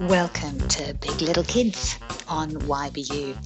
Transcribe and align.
Welcome 0.00 0.58
to 0.70 0.94
Big 1.00 1.20
Little 1.20 1.44
Kids 1.44 1.98
on 2.26 2.50
YBU. 2.50 3.36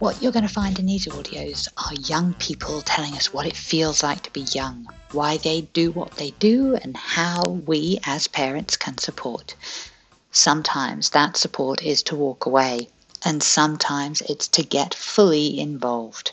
What 0.00 0.22
you're 0.22 0.30
going 0.30 0.46
to 0.46 0.52
find 0.52 0.78
in 0.78 0.84
these 0.84 1.06
audios 1.06 1.68
are 1.78 1.94
young 2.06 2.34
people 2.34 2.82
telling 2.82 3.14
us 3.14 3.32
what 3.32 3.46
it 3.46 3.56
feels 3.56 4.02
like 4.02 4.22
to 4.24 4.30
be 4.32 4.42
young, 4.52 4.86
why 5.12 5.38
they 5.38 5.62
do 5.72 5.90
what 5.92 6.10
they 6.16 6.32
do, 6.32 6.74
and 6.82 6.94
how 6.98 7.42
we 7.66 7.98
as 8.04 8.28
parents 8.28 8.76
can 8.76 8.98
support. 8.98 9.54
Sometimes 10.32 11.08
that 11.10 11.38
support 11.38 11.82
is 11.82 12.02
to 12.02 12.14
walk 12.14 12.44
away, 12.44 12.88
and 13.24 13.42
sometimes 13.42 14.20
it's 14.22 14.48
to 14.48 14.62
get 14.62 14.92
fully 14.92 15.58
involved. 15.58 16.32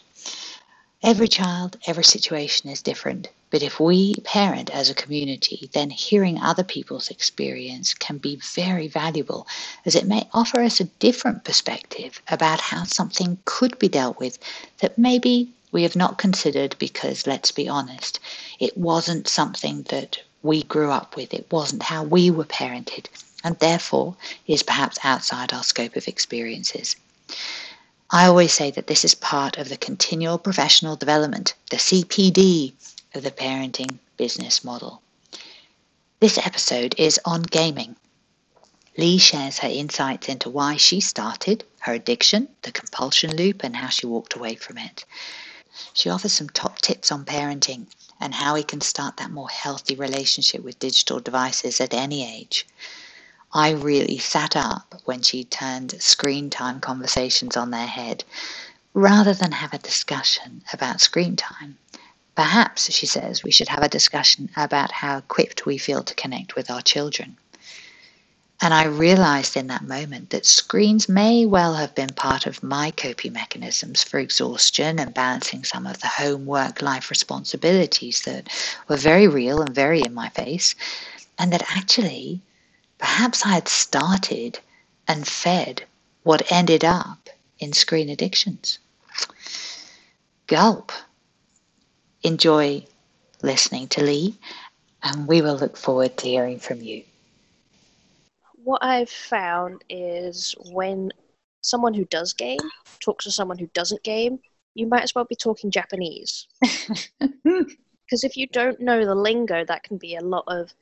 Every 1.02 1.30
child, 1.30 1.78
every 1.88 2.04
situation 2.04 2.70
is 2.70 2.82
different, 2.82 3.30
but 3.52 3.64
if 3.64 3.80
we 3.80 4.16
parent 4.16 4.70
as 4.70 4.90
a 4.90 4.94
community, 4.94 5.70
then 5.72 5.92
hearing 5.92 6.42
other 6.42 6.62
people's 6.64 7.08
experience 7.10 7.94
can 7.94 8.18
be 8.18 8.36
very 8.36 8.90
valuable 8.90 9.48
as 9.86 9.96
it 9.96 10.06
may 10.06 10.28
offer 10.34 10.62
us 10.62 10.82
a 10.82 10.92
different 11.00 11.46
perspective 11.46 12.22
about 12.28 12.60
how 12.60 12.84
something 12.84 13.38
could 13.46 13.80
be 13.80 13.88
dealt 13.88 14.20
with 14.20 14.40
that 14.80 14.98
maybe 14.98 15.54
we 15.72 15.84
have 15.84 15.96
not 15.96 16.18
considered 16.18 16.76
because, 16.80 17.26
let's 17.26 17.52
be 17.52 17.70
honest, 17.70 18.20
it 18.60 18.78
wasn't 18.78 19.30
something 19.30 19.84
that 19.84 20.20
we 20.44 20.64
grew 20.64 20.92
up 20.92 21.16
with, 21.16 21.34
it 21.34 21.48
wasn't 21.50 21.84
how 21.84 22.04
we 22.04 22.30
were 22.30 22.44
parented 22.44 23.06
and 23.42 23.58
therefore 23.60 24.18
is 24.48 24.64
perhaps 24.64 25.00
outside 25.04 25.54
our 25.54 25.64
scope 25.64 25.96
of 25.96 26.10
experiences. 26.10 26.98
I 28.12 28.26
always 28.26 28.54
say 28.54 28.72
that 28.72 28.88
this 28.88 29.06
is 29.06 29.14
part 29.14 29.60
of 29.60 29.70
the 29.70 29.78
continual 29.78 30.40
professional 30.40 30.96
development, 30.96 31.54
the 31.70 31.78
CPD, 31.78 32.74
of 33.14 33.22
the 33.22 33.30
parenting 33.30 34.00
business 34.18 34.64
model. 34.64 35.04
This 36.20 36.40
episode 36.40 36.96
is 36.98 37.20
on 37.24 37.44
gaming. 37.44 37.96
Lee 38.98 39.20
shares 39.20 39.60
her 39.60 39.68
insights 39.68 40.28
into 40.28 40.50
why 40.50 40.76
she 40.76 41.00
started, 41.00 41.64
her 41.82 41.94
addiction, 41.94 42.48
the 42.64 42.72
compulsion 42.72 43.36
loop, 43.36 43.64
and 43.64 43.76
how 43.76 43.90
she 43.90 44.08
walked 44.08 44.36
away 44.36 44.56
from 44.56 44.80
it. 44.80 45.06
She 45.94 46.10
offers 46.10 46.34
some 46.34 46.50
top 46.50 46.82
tips 46.82 47.12
on 47.12 47.26
parenting 47.26 47.86
and 48.20 48.34
how 48.34 48.56
we 48.56 48.64
can 48.64 48.82
start 48.82 49.18
that 49.18 49.30
more 49.30 49.50
healthy 49.50 49.94
relationship 49.94 50.64
with 50.64 50.80
digital 50.80 51.20
devices 51.20 51.80
at 51.80 51.94
any 51.94 52.28
age. 52.28 52.66
I 53.52 53.72
really 53.72 54.20
sat 54.20 54.56
up 54.56 55.02
when 55.06 55.24
she 55.24 55.44
turned 55.44 56.00
screen 56.02 56.52
time 56.52 56.80
conversations 56.80 57.58
on 57.58 57.72
their 57.72 57.88
head. 57.88 58.24
Rather 58.94 59.34
than 59.34 59.52
have 59.54 59.74
a 59.74 59.80
discussion 59.80 60.64
about 60.72 61.02
screen 61.02 61.36
time, 61.36 61.78
perhaps, 62.36 62.92
she 62.92 63.06
says, 63.08 63.44
we 63.44 63.52
should 63.52 63.70
have 63.70 63.82
a 63.82 63.90
discussion 63.90 64.50
about 64.56 64.92
how 64.92 65.18
equipped 65.18 65.66
we 65.66 65.78
feel 65.78 66.04
to 66.04 66.14
connect 66.14 66.56
with 66.56 66.70
our 66.70 66.82
children. 66.82 67.38
And 68.62 68.74
I 68.74 68.86
realized 68.86 69.56
in 69.58 69.68
that 69.68 69.88
moment 69.88 70.32
that 70.32 70.46
screens 70.46 71.08
may 71.10 71.46
well 71.46 71.76
have 71.76 71.96
been 71.96 72.10
part 72.10 72.46
of 72.46 72.62
my 72.62 72.92
coping 72.92 73.34
mechanisms 73.34 74.04
for 74.04 74.20
exhaustion 74.20 75.00
and 75.00 75.14
balancing 75.14 75.64
some 75.64 75.88
of 75.88 76.02
the 76.02 76.08
home 76.08 76.46
work 76.46 76.82
life 76.82 77.10
responsibilities 77.10 78.22
that 78.24 78.50
were 78.88 78.98
very 78.98 79.28
real 79.28 79.62
and 79.62 79.74
very 79.74 80.02
in 80.02 80.14
my 80.14 80.30
face, 80.30 80.76
and 81.38 81.54
that 81.54 81.64
actually 81.76 82.42
Perhaps 83.00 83.46
I 83.46 83.50
had 83.50 83.68
started 83.68 84.60
and 85.08 85.28
fed 85.28 85.84
what 86.24 86.52
ended 86.52 86.86
up 86.86 87.30
in 87.58 87.74
screen 87.74 88.10
addictions. 88.10 88.78
Gulp. 90.48 90.92
Enjoy 92.22 92.86
listening 93.42 93.88
to 93.88 94.04
Lee, 94.04 94.38
and 95.02 95.28
we 95.28 95.42
will 95.42 95.56
look 95.56 95.78
forward 95.78 96.18
to 96.18 96.28
hearing 96.28 96.60
from 96.60 96.82
you. 96.82 97.04
What 98.64 98.84
I've 98.84 99.10
found 99.10 99.84
is 99.90 100.54
when 100.72 101.12
someone 101.62 101.94
who 101.94 102.06
does 102.06 102.34
game 102.34 102.60
talks 103.00 103.24
to 103.24 103.32
someone 103.32 103.58
who 103.58 103.68
doesn't 103.74 104.04
game, 104.04 104.40
you 104.76 104.86
might 104.86 105.04
as 105.04 105.16
well 105.16 105.26
be 105.26 105.36
talking 105.36 105.72
Japanese. 105.72 106.48
Because 108.10 108.24
if 108.24 108.36
you 108.36 108.48
don't 108.48 108.80
know 108.80 109.06
the 109.06 109.14
lingo, 109.14 109.64
that 109.66 109.84
can 109.84 109.98
be 109.98 110.16
a 110.16 110.24
lot 110.24 110.44
of 110.48 110.74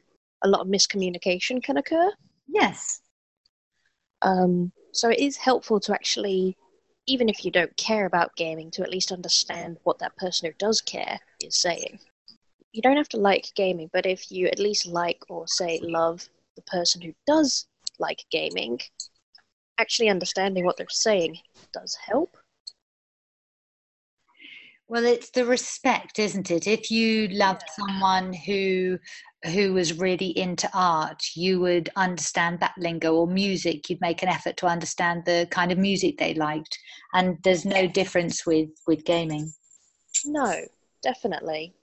a 0.44 0.48
lot 0.48 0.62
of 0.62 0.68
miscommunication 0.68 1.62
can 1.64 1.78
occur. 1.78 2.12
Yes. 2.48 3.02
Um, 4.22 4.72
so 4.92 5.10
it 5.10 5.20
is 5.20 5.38
helpful 5.38 5.80
to 5.82 5.94
actually, 5.94 6.58
even 7.08 7.30
if 7.30 7.46
you 7.46 7.52
don't 7.52 7.76
care 7.78 8.06
about 8.06 8.36
gaming, 8.36 8.72
to 8.72 8.84
at 8.84 8.90
least 8.90 9.12
understand 9.12 9.78
what 9.84 10.00
that 10.00 10.16
person 10.18 10.48
who 10.48 10.54
does 10.58 10.82
care 10.82 11.20
is 11.42 11.56
saying. 11.56 12.00
You 12.72 12.82
don't 12.82 12.98
have 12.98 13.10
to 13.10 13.18
like 13.18 13.52
gaming, 13.56 13.90
but 13.94 14.06
if 14.06 14.32
you 14.32 14.48
at 14.48 14.60
least 14.60 14.86
like 14.86 15.24
or 15.30 15.48
say 15.48 15.80
love 15.82 16.28
the 16.56 16.62
person 16.64 17.02
who 17.02 17.14
does 17.26 17.68
like 18.00 18.26
gaming, 18.32 18.80
actually 19.78 20.10
understanding 20.10 20.66
what 20.66 20.78
they're 20.78 20.88
saying 20.90 21.38
does 21.74 21.96
help. 21.96 22.38
Well, 24.90 25.06
it's 25.06 25.32
the 25.32 25.46
respect, 25.46 26.18
isn't 26.18 26.50
it? 26.50 26.66
If 26.66 26.90
you 26.90 27.28
loved 27.28 27.64
yeah. 27.68 27.86
someone 27.86 28.34
who 28.34 28.98
who 29.54 29.74
was 29.74 30.00
really 30.00 30.38
into 30.38 30.70
art, 30.74 31.22
you 31.36 31.60
would 31.60 31.90
understand 31.96 32.60
that 32.60 32.74
lingo 32.78 33.14
or 33.14 33.28
music. 33.28 33.90
You'd 33.90 34.02
make 34.02 34.24
an 34.24 34.30
effort 34.30 34.58
to 34.58 34.66
understand 34.66 35.24
the 35.26 35.48
kind 35.52 35.72
of 35.72 35.78
music 35.78 36.18
they 36.18 36.34
liked, 36.34 36.78
and 37.14 37.38
there's 37.44 37.66
no 37.66 37.86
difference 37.88 38.46
with 38.46 38.70
with 38.88 39.04
gaming. 39.04 39.52
No, 40.26 40.54
definitely, 41.02 41.74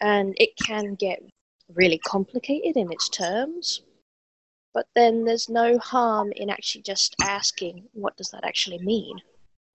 and 0.00 0.34
it 0.38 0.56
can 0.56 0.94
get 0.96 1.22
really 1.72 1.98
complicated 1.98 2.76
in 2.76 2.92
its 2.92 3.08
terms. 3.08 3.82
But 4.74 4.86
then 4.94 5.24
there's 5.24 5.48
no 5.48 5.78
harm 5.78 6.32
in 6.34 6.50
actually 6.50 6.82
just 6.82 7.14
asking, 7.20 7.84
what 7.92 8.16
does 8.16 8.30
that 8.30 8.44
actually 8.44 8.78
mean? 8.78 9.20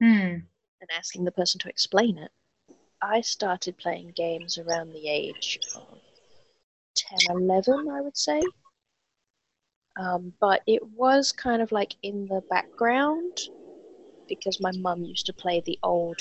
Hmm 0.01 0.37
and 0.81 0.89
asking 0.95 1.23
the 1.23 1.31
person 1.31 1.59
to 1.59 1.69
explain 1.69 2.17
it. 2.17 2.31
I 3.01 3.21
started 3.21 3.77
playing 3.77 4.13
games 4.15 4.57
around 4.57 4.91
the 4.91 5.07
age 5.07 5.59
of 5.75 5.99
10, 6.95 7.19
11, 7.29 7.89
I 7.89 8.01
would 8.01 8.17
say. 8.17 8.41
Um, 9.99 10.33
but 10.39 10.61
it 10.67 10.85
was 10.91 11.31
kind 11.31 11.61
of 11.61 11.71
like 11.71 11.95
in 12.03 12.27
the 12.27 12.43
background 12.49 13.49
because 14.27 14.59
my 14.59 14.71
mum 14.73 15.03
used 15.03 15.25
to 15.27 15.33
play 15.33 15.61
the 15.65 15.79
old, 15.83 16.17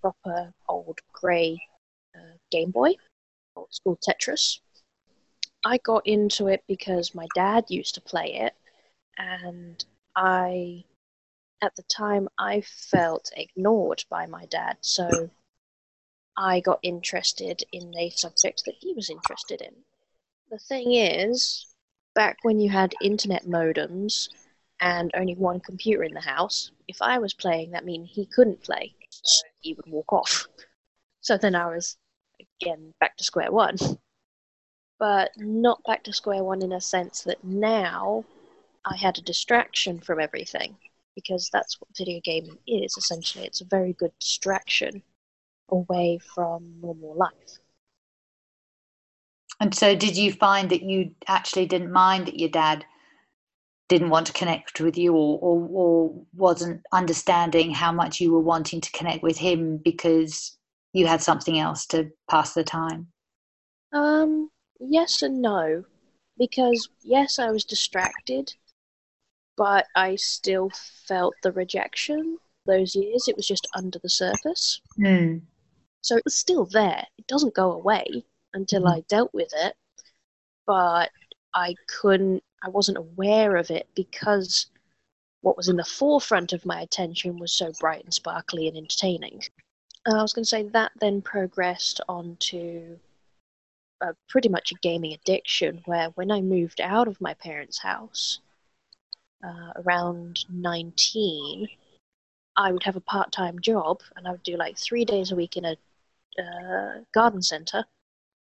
proper, 0.00 0.52
old 0.68 0.98
grey 1.12 1.58
uh, 2.14 2.36
Game 2.50 2.70
Boy, 2.70 2.94
old 3.54 3.72
school 3.72 3.98
Tetris. 4.06 4.60
I 5.64 5.78
got 5.78 6.06
into 6.06 6.48
it 6.48 6.62
because 6.68 7.14
my 7.14 7.26
dad 7.34 7.64
used 7.68 7.94
to 7.94 8.00
play 8.00 8.34
it, 8.34 8.54
and 9.18 9.84
I 10.14 10.84
at 11.62 11.74
the 11.76 11.82
time 11.84 12.28
I 12.38 12.60
felt 12.60 13.30
ignored 13.36 14.04
by 14.10 14.26
my 14.26 14.46
dad, 14.46 14.76
so 14.80 15.30
I 16.36 16.60
got 16.60 16.80
interested 16.82 17.62
in 17.72 17.96
a 17.96 18.10
subject 18.10 18.62
that 18.66 18.74
he 18.78 18.92
was 18.92 19.10
interested 19.10 19.62
in. 19.62 19.74
The 20.50 20.58
thing 20.58 20.92
is, 20.92 21.66
back 22.14 22.36
when 22.42 22.60
you 22.60 22.70
had 22.70 22.94
internet 23.02 23.46
modems 23.46 24.28
and 24.80 25.10
only 25.14 25.34
one 25.34 25.60
computer 25.60 26.04
in 26.04 26.12
the 26.12 26.20
house, 26.20 26.70
if 26.88 27.00
I 27.00 27.18
was 27.18 27.32
playing, 27.32 27.70
that 27.70 27.86
mean 27.86 28.04
he 28.04 28.26
couldn't 28.26 28.62
play. 28.62 28.94
So 29.10 29.46
he 29.60 29.74
would 29.74 29.90
walk 29.90 30.12
off. 30.12 30.46
So 31.22 31.38
then 31.38 31.54
I 31.54 31.66
was 31.66 31.96
again 32.60 32.92
back 33.00 33.16
to 33.16 33.24
square 33.24 33.50
one. 33.50 33.76
But 34.98 35.30
not 35.36 35.82
back 35.84 36.04
to 36.04 36.12
square 36.12 36.44
one 36.44 36.62
in 36.62 36.72
a 36.72 36.80
sense 36.80 37.22
that 37.22 37.42
now 37.44 38.24
I 38.84 38.96
had 38.96 39.18
a 39.18 39.22
distraction 39.22 40.00
from 40.00 40.20
everything 40.20 40.76
because 41.16 41.50
that's 41.52 41.80
what 41.80 41.88
video 41.96 42.20
gaming 42.22 42.58
is 42.68 42.96
essentially. 42.96 43.44
It's 43.44 43.60
a 43.60 43.64
very 43.64 43.94
good 43.94 44.12
distraction 44.20 45.02
away 45.68 46.20
from 46.34 46.74
normal 46.80 47.16
life. 47.16 47.58
And 49.58 49.74
so, 49.74 49.96
did 49.96 50.16
you 50.16 50.32
find 50.32 50.70
that 50.70 50.82
you 50.82 51.12
actually 51.26 51.66
didn't 51.66 51.90
mind 51.90 52.26
that 52.26 52.38
your 52.38 52.50
dad 52.50 52.84
didn't 53.88 54.10
want 54.10 54.26
to 54.26 54.32
connect 54.32 54.80
with 54.80 54.98
you 54.98 55.14
or, 55.14 55.38
or, 55.40 55.68
or 55.70 56.26
wasn't 56.34 56.82
understanding 56.92 57.70
how 57.70 57.92
much 57.92 58.20
you 58.20 58.32
were 58.32 58.40
wanting 58.40 58.80
to 58.80 58.92
connect 58.92 59.22
with 59.22 59.38
him 59.38 59.78
because 59.78 60.58
you 60.92 61.06
had 61.06 61.22
something 61.22 61.58
else 61.58 61.86
to 61.86 62.10
pass 62.28 62.52
the 62.52 62.64
time? 62.64 63.06
Um, 63.92 64.50
yes 64.80 65.22
and 65.22 65.40
no. 65.40 65.84
Because, 66.38 66.88
yes, 67.02 67.38
I 67.38 67.50
was 67.50 67.64
distracted 67.64 68.52
but 69.56 69.86
I 69.94 70.16
still 70.16 70.70
felt 71.06 71.34
the 71.42 71.52
rejection 71.52 72.38
those 72.66 72.94
years. 72.94 73.28
It 73.28 73.36
was 73.36 73.46
just 73.46 73.68
under 73.74 73.98
the 73.98 74.08
surface. 74.08 74.80
Mm. 74.98 75.42
So 76.02 76.16
it 76.16 76.24
was 76.24 76.36
still 76.36 76.66
there. 76.66 77.04
It 77.18 77.26
doesn't 77.26 77.54
go 77.54 77.72
away 77.72 78.24
until 78.54 78.82
mm. 78.82 78.96
I 78.96 79.00
dealt 79.08 79.32
with 79.32 79.50
it, 79.54 79.74
but 80.66 81.10
I 81.54 81.74
couldn't, 81.88 82.42
I 82.62 82.68
wasn't 82.68 82.98
aware 82.98 83.56
of 83.56 83.70
it 83.70 83.88
because 83.94 84.66
what 85.40 85.56
was 85.56 85.68
in 85.68 85.76
the 85.76 85.84
forefront 85.84 86.52
of 86.52 86.66
my 86.66 86.80
attention 86.80 87.38
was 87.38 87.52
so 87.52 87.72
bright 87.78 88.04
and 88.04 88.12
sparkly 88.12 88.68
and 88.68 88.76
entertaining. 88.76 89.42
I 90.06 90.22
was 90.22 90.32
going 90.32 90.44
to 90.44 90.48
say 90.48 90.62
that 90.68 90.92
then 91.00 91.22
progressed 91.22 92.00
onto 92.08 92.98
uh, 94.00 94.12
pretty 94.28 94.48
much 94.48 94.70
a 94.70 94.76
gaming 94.76 95.14
addiction. 95.14 95.82
Where 95.86 96.10
when 96.10 96.30
I 96.30 96.40
moved 96.40 96.80
out 96.80 97.08
of 97.08 97.20
my 97.20 97.34
parents' 97.34 97.78
house 97.78 98.40
uh, 99.46 99.72
around 99.84 100.44
19, 100.48 101.68
I 102.56 102.72
would 102.72 102.82
have 102.82 102.96
a 102.96 103.00
part 103.00 103.32
time 103.32 103.60
job 103.60 104.00
and 104.16 104.26
I 104.26 104.32
would 104.32 104.42
do 104.42 104.56
like 104.56 104.78
three 104.78 105.04
days 105.04 105.30
a 105.30 105.36
week 105.36 105.56
in 105.56 105.64
a 105.64 105.76
uh, 106.38 107.00
garden 107.12 107.42
center 107.42 107.84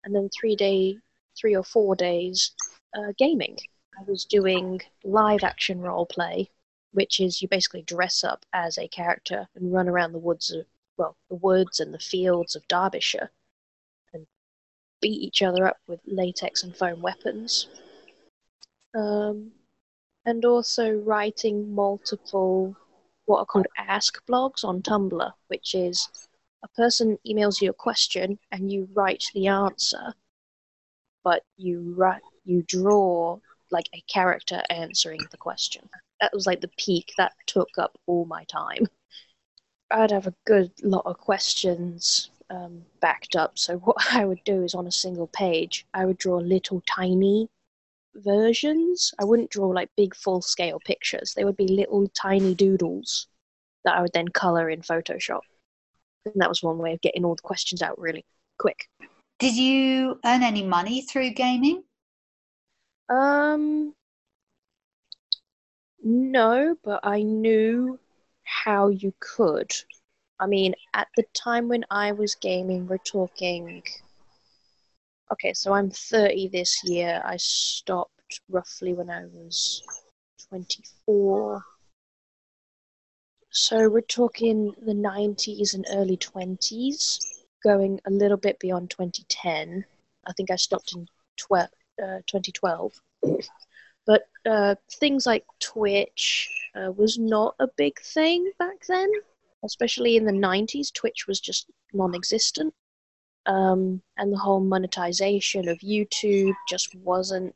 and 0.04 0.14
then 0.14 0.28
three 0.28 0.56
day, 0.56 0.98
three 1.38 1.56
or 1.56 1.64
four 1.64 1.96
days 1.96 2.52
uh, 2.96 3.12
gaming. 3.16 3.56
I 3.98 4.02
was 4.10 4.24
doing 4.24 4.80
live 5.04 5.44
action 5.44 5.80
role 5.80 6.06
play, 6.06 6.50
which 6.92 7.20
is 7.20 7.40
you 7.40 7.48
basically 7.48 7.82
dress 7.82 8.24
up 8.24 8.44
as 8.52 8.78
a 8.78 8.88
character 8.88 9.48
and 9.54 9.72
run 9.72 9.88
around 9.88 10.12
the 10.12 10.18
woods 10.18 10.50
of 10.50 10.66
well, 10.98 11.16
the 11.30 11.36
woods 11.36 11.80
and 11.80 11.94
the 11.94 11.98
fields 11.98 12.54
of 12.54 12.68
Derbyshire 12.68 13.30
and 14.12 14.26
beat 15.00 15.22
each 15.22 15.42
other 15.42 15.66
up 15.66 15.78
with 15.86 16.00
latex 16.06 16.62
and 16.62 16.76
foam 16.76 17.00
weapons. 17.00 17.66
Um, 18.94 19.52
and 20.24 20.44
also 20.44 20.92
writing 20.92 21.74
multiple 21.74 22.76
what 23.26 23.38
are 23.38 23.46
called 23.46 23.66
ask 23.78 24.24
blogs 24.26 24.64
on 24.64 24.82
Tumblr, 24.82 25.32
which 25.48 25.74
is 25.74 26.08
a 26.62 26.68
person 26.68 27.18
emails 27.26 27.60
you 27.60 27.70
a 27.70 27.74
question 27.74 28.38
and 28.50 28.70
you 28.70 28.88
write 28.94 29.24
the 29.34 29.46
answer, 29.48 30.14
but 31.24 31.42
you 31.56 31.94
write 31.96 32.22
you 32.44 32.62
draw 32.66 33.38
like 33.70 33.88
a 33.94 34.02
character 34.02 34.62
answering 34.70 35.20
the 35.30 35.36
question. 35.36 35.88
That 36.20 36.32
was 36.32 36.46
like 36.46 36.60
the 36.60 36.70
peak 36.76 37.12
that 37.16 37.32
took 37.46 37.68
up 37.78 37.96
all 38.06 38.24
my 38.24 38.44
time. 38.44 38.86
I'd 39.90 40.10
have 40.10 40.26
a 40.26 40.34
good 40.46 40.72
lot 40.82 41.06
of 41.06 41.18
questions 41.18 42.30
um, 42.50 42.84
backed 43.00 43.36
up. 43.36 43.58
So 43.58 43.78
what 43.78 43.96
I 44.14 44.24
would 44.24 44.42
do 44.44 44.62
is 44.62 44.74
on 44.74 44.86
a 44.86 44.92
single 44.92 45.28
page, 45.28 45.86
I 45.94 46.04
would 46.04 46.18
draw 46.18 46.36
little 46.36 46.82
tiny 46.86 47.48
versions. 48.14 49.12
I 49.18 49.24
wouldn't 49.24 49.50
draw 49.50 49.68
like 49.68 49.90
big 49.96 50.14
full 50.14 50.42
scale 50.42 50.80
pictures. 50.84 51.34
They 51.34 51.44
would 51.44 51.56
be 51.56 51.68
little 51.68 52.08
tiny 52.08 52.54
doodles 52.54 53.26
that 53.84 53.96
I 53.96 54.02
would 54.02 54.12
then 54.12 54.28
color 54.28 54.70
in 54.70 54.80
Photoshop. 54.80 55.40
And 56.24 56.34
that 56.36 56.48
was 56.48 56.62
one 56.62 56.78
way 56.78 56.92
of 56.92 57.00
getting 57.00 57.24
all 57.24 57.34
the 57.34 57.42
questions 57.42 57.82
out 57.82 57.98
really 57.98 58.24
quick. 58.58 58.88
Did 59.38 59.56
you 59.56 60.20
earn 60.24 60.42
any 60.42 60.62
money 60.62 61.02
through 61.02 61.30
gaming? 61.30 61.82
Um, 63.08 63.94
no, 66.02 66.76
but 66.84 67.00
I 67.02 67.22
knew 67.22 67.98
how 68.44 68.88
you 68.88 69.12
could. 69.20 69.72
I 70.38 70.46
mean, 70.46 70.74
at 70.94 71.08
the 71.16 71.24
time 71.34 71.68
when 71.68 71.84
I 71.90 72.12
was 72.12 72.34
gaming, 72.34 72.86
we're 72.86 72.98
talking. 72.98 73.82
Okay, 75.32 75.54
so 75.54 75.72
I'm 75.72 75.90
30 75.90 76.48
this 76.48 76.84
year. 76.84 77.22
I 77.24 77.38
stopped 77.38 78.42
roughly 78.50 78.92
when 78.92 79.08
I 79.08 79.24
was 79.32 79.82
24. 80.50 81.64
So 83.48 83.88
we're 83.88 84.02
talking 84.02 84.74
the 84.84 84.92
90s 84.92 85.72
and 85.72 85.86
early 85.90 86.18
20s, 86.18 87.18
going 87.64 87.98
a 88.06 88.10
little 88.10 88.36
bit 88.36 88.58
beyond 88.58 88.90
2010. 88.90 89.82
I 90.26 90.32
think 90.34 90.50
I 90.50 90.56
stopped 90.56 90.92
in 90.94 91.06
12, 91.38 91.68
uh, 92.02 92.18
2012. 92.26 92.92
But 94.04 94.28
uh, 94.44 94.74
things 95.00 95.24
like 95.24 95.46
Twitch 95.60 96.50
uh, 96.74 96.92
was 96.92 97.18
not 97.18 97.54
a 97.58 97.68
big 97.78 97.98
thing 98.02 98.52
back 98.58 98.84
then, 98.86 99.10
especially 99.64 100.16
in 100.16 100.26
the 100.26 100.32
90s. 100.32 100.92
Twitch 100.92 101.26
was 101.26 101.40
just 101.40 101.70
non 101.94 102.14
existent. 102.14 102.74
Um, 103.46 104.02
and 104.16 104.32
the 104.32 104.38
whole 104.38 104.60
monetization 104.60 105.68
of 105.68 105.78
YouTube 105.78 106.54
just 106.68 106.94
wasn't 106.94 107.54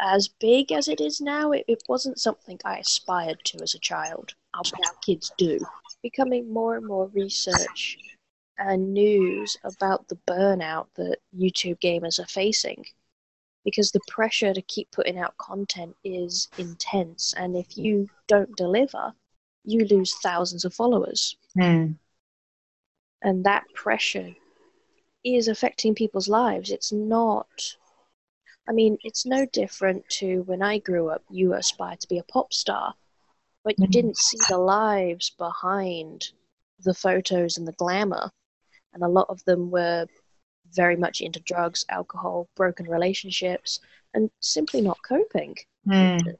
as 0.00 0.28
big 0.28 0.72
as 0.72 0.88
it 0.88 1.00
is 1.00 1.20
now. 1.20 1.52
It, 1.52 1.64
it 1.68 1.82
wasn't 1.88 2.18
something 2.20 2.58
I 2.64 2.78
aspired 2.78 3.38
to 3.44 3.62
as 3.62 3.74
a 3.74 3.78
child. 3.78 4.34
Bet 4.54 5.02
kids 5.04 5.32
do. 5.38 5.58
Becoming 6.02 6.52
more 6.52 6.76
and 6.76 6.86
more 6.86 7.08
research 7.08 7.98
and 8.58 8.92
news 8.92 9.56
about 9.64 10.08
the 10.08 10.18
burnout 10.28 10.86
that 10.96 11.18
YouTube 11.36 11.78
gamers 11.80 12.18
are 12.18 12.26
facing 12.26 12.84
because 13.64 13.90
the 13.92 14.00
pressure 14.08 14.54
to 14.54 14.62
keep 14.62 14.90
putting 14.90 15.18
out 15.18 15.36
content 15.38 15.94
is 16.04 16.48
intense. 16.58 17.34
And 17.36 17.56
if 17.56 17.76
you 17.76 18.08
don't 18.26 18.56
deliver, 18.56 19.12
you 19.64 19.84
lose 19.86 20.14
thousands 20.22 20.64
of 20.64 20.74
followers. 20.74 21.36
Mm. 21.58 21.96
And 23.22 23.44
that 23.44 23.64
pressure 23.74 24.34
is 25.36 25.48
affecting 25.48 25.94
people's 25.94 26.28
lives. 26.28 26.70
It's 26.70 26.92
not 26.92 27.76
I 28.68 28.72
mean, 28.72 28.98
it's 29.02 29.24
no 29.24 29.46
different 29.46 30.06
to 30.10 30.42
when 30.42 30.60
I 30.60 30.78
grew 30.78 31.08
up, 31.08 31.22
you 31.30 31.54
aspired 31.54 32.00
to 32.00 32.08
be 32.08 32.18
a 32.18 32.24
pop 32.24 32.52
star, 32.52 32.94
but 33.64 33.78
you 33.78 33.84
mm-hmm. 33.84 33.92
didn't 33.92 34.18
see 34.18 34.38
the 34.48 34.58
lives 34.58 35.30
behind 35.38 36.30
the 36.80 36.92
photos 36.92 37.56
and 37.56 37.66
the 37.66 37.72
glamour. 37.72 38.30
And 38.92 39.02
a 39.02 39.08
lot 39.08 39.26
of 39.30 39.42
them 39.44 39.70
were 39.70 40.06
very 40.72 40.96
much 40.96 41.22
into 41.22 41.40
drugs, 41.40 41.84
alcohol, 41.88 42.48
broken 42.56 42.86
relationships, 42.86 43.80
and 44.12 44.30
simply 44.40 44.82
not 44.82 44.98
coping. 45.06 45.56
Mm. 45.88 46.36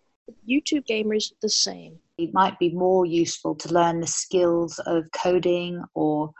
YouTube 0.46 0.84
gamer 0.84 1.14
is 1.14 1.32
the 1.41 1.49
same. 1.49 1.99
It 2.19 2.34
might 2.34 2.58
be 2.58 2.70
more 2.70 3.06
useful 3.06 3.55
to 3.55 3.73
learn 3.73 4.00
the 4.00 4.06
skills 4.06 4.79
of 4.81 5.11
coding 5.12 5.82
or, 5.94 6.32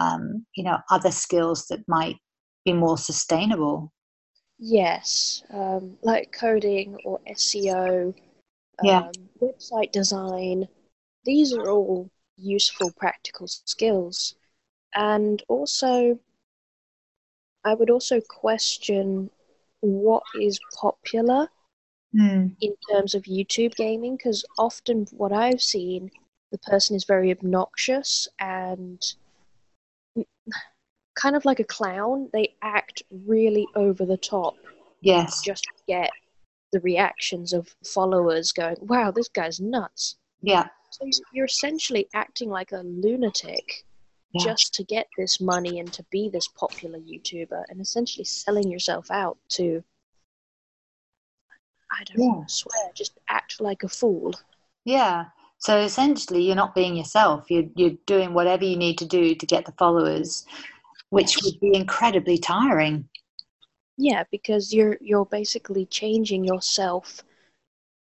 um, 0.00 0.44
you 0.56 0.64
know, 0.64 0.78
other 0.90 1.12
skills 1.12 1.66
that 1.68 1.80
might 1.86 2.16
be 2.64 2.72
more 2.72 2.98
sustainable 2.98 3.92
Yes, 4.62 5.42
um, 5.54 5.96
like 6.02 6.32
coding 6.32 6.98
or 7.06 7.18
SEO, 7.30 8.14
yeah. 8.82 8.98
um, 8.98 9.12
website 9.40 9.90
design. 9.90 10.68
These 11.24 11.54
are 11.54 11.70
all 11.70 12.10
useful 12.36 12.92
practical 12.98 13.46
skills. 13.46 14.34
And 14.94 15.42
also, 15.48 16.18
I 17.64 17.72
would 17.72 17.88
also 17.88 18.20
question 18.20 19.30
what 19.80 20.24
is 20.38 20.60
popular 20.78 21.48
mm. 22.14 22.54
in 22.60 22.74
terms 22.90 23.14
of 23.14 23.22
YouTube 23.22 23.74
gaming, 23.76 24.18
because 24.18 24.44
often 24.58 25.06
what 25.12 25.32
I've 25.32 25.62
seen, 25.62 26.10
the 26.52 26.58
person 26.58 26.96
is 26.96 27.04
very 27.04 27.30
obnoxious 27.30 28.28
and 28.38 29.02
kind 31.20 31.36
of 31.36 31.44
like 31.44 31.60
a 31.60 31.64
clown. 31.64 32.28
They 32.32 32.54
act 32.62 33.02
really 33.10 33.66
over 33.74 34.04
the 34.04 34.16
top. 34.16 34.56
Yes. 35.00 35.42
Just 35.42 35.64
to 35.64 35.70
get 35.86 36.10
the 36.72 36.80
reactions 36.80 37.52
of 37.52 37.74
followers 37.84 38.52
going, 38.52 38.76
wow, 38.80 39.10
this 39.10 39.28
guy's 39.28 39.60
nuts. 39.60 40.16
Yeah. 40.42 40.68
So 40.90 41.08
you're 41.32 41.46
essentially 41.46 42.08
acting 42.14 42.48
like 42.48 42.72
a 42.72 42.82
lunatic 42.82 43.84
yeah. 44.32 44.44
just 44.44 44.74
to 44.74 44.84
get 44.84 45.06
this 45.16 45.40
money 45.40 45.78
and 45.78 45.92
to 45.92 46.04
be 46.10 46.28
this 46.28 46.48
popular 46.48 46.98
YouTuber 46.98 47.64
and 47.68 47.80
essentially 47.80 48.24
selling 48.24 48.70
yourself 48.70 49.10
out 49.10 49.38
to, 49.50 49.82
I 51.90 52.04
don't 52.04 52.40
yeah. 52.40 52.46
swear, 52.46 52.90
just 52.94 53.18
act 53.28 53.60
like 53.60 53.82
a 53.82 53.88
fool. 53.88 54.34
Yeah. 54.84 55.26
So 55.58 55.78
essentially, 55.78 56.42
you're 56.42 56.56
not 56.56 56.74
being 56.74 56.96
yourself. 56.96 57.50
You're, 57.50 57.66
you're 57.74 57.98
doing 58.06 58.32
whatever 58.32 58.64
you 58.64 58.76
need 58.76 58.96
to 58.98 59.04
do 59.04 59.34
to 59.34 59.46
get 59.46 59.66
the 59.66 59.72
followers 59.72 60.46
which 61.10 61.36
would 61.42 61.60
be 61.60 61.74
incredibly 61.74 62.38
tiring. 62.38 63.08
Yeah, 63.96 64.24
because 64.30 64.72
you're 64.72 64.96
you're 65.00 65.26
basically 65.26 65.86
changing 65.86 66.44
yourself 66.44 67.22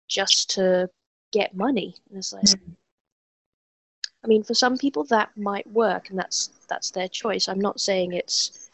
just 0.10 0.50
to 0.52 0.90
get 1.32 1.56
money. 1.56 1.96
And 2.10 2.18
it's 2.18 2.34
like, 2.34 2.44
mm. 2.44 2.76
I 4.24 4.28
mean, 4.28 4.44
for 4.44 4.54
some 4.54 4.78
people 4.78 5.04
that 5.06 5.30
might 5.38 5.68
work, 5.68 6.10
and 6.10 6.18
that's 6.18 6.50
that's 6.68 6.92
their 6.92 7.08
choice. 7.08 7.48
I'm 7.48 7.60
not 7.60 7.80
saying 7.80 8.14
it's 8.14 8.70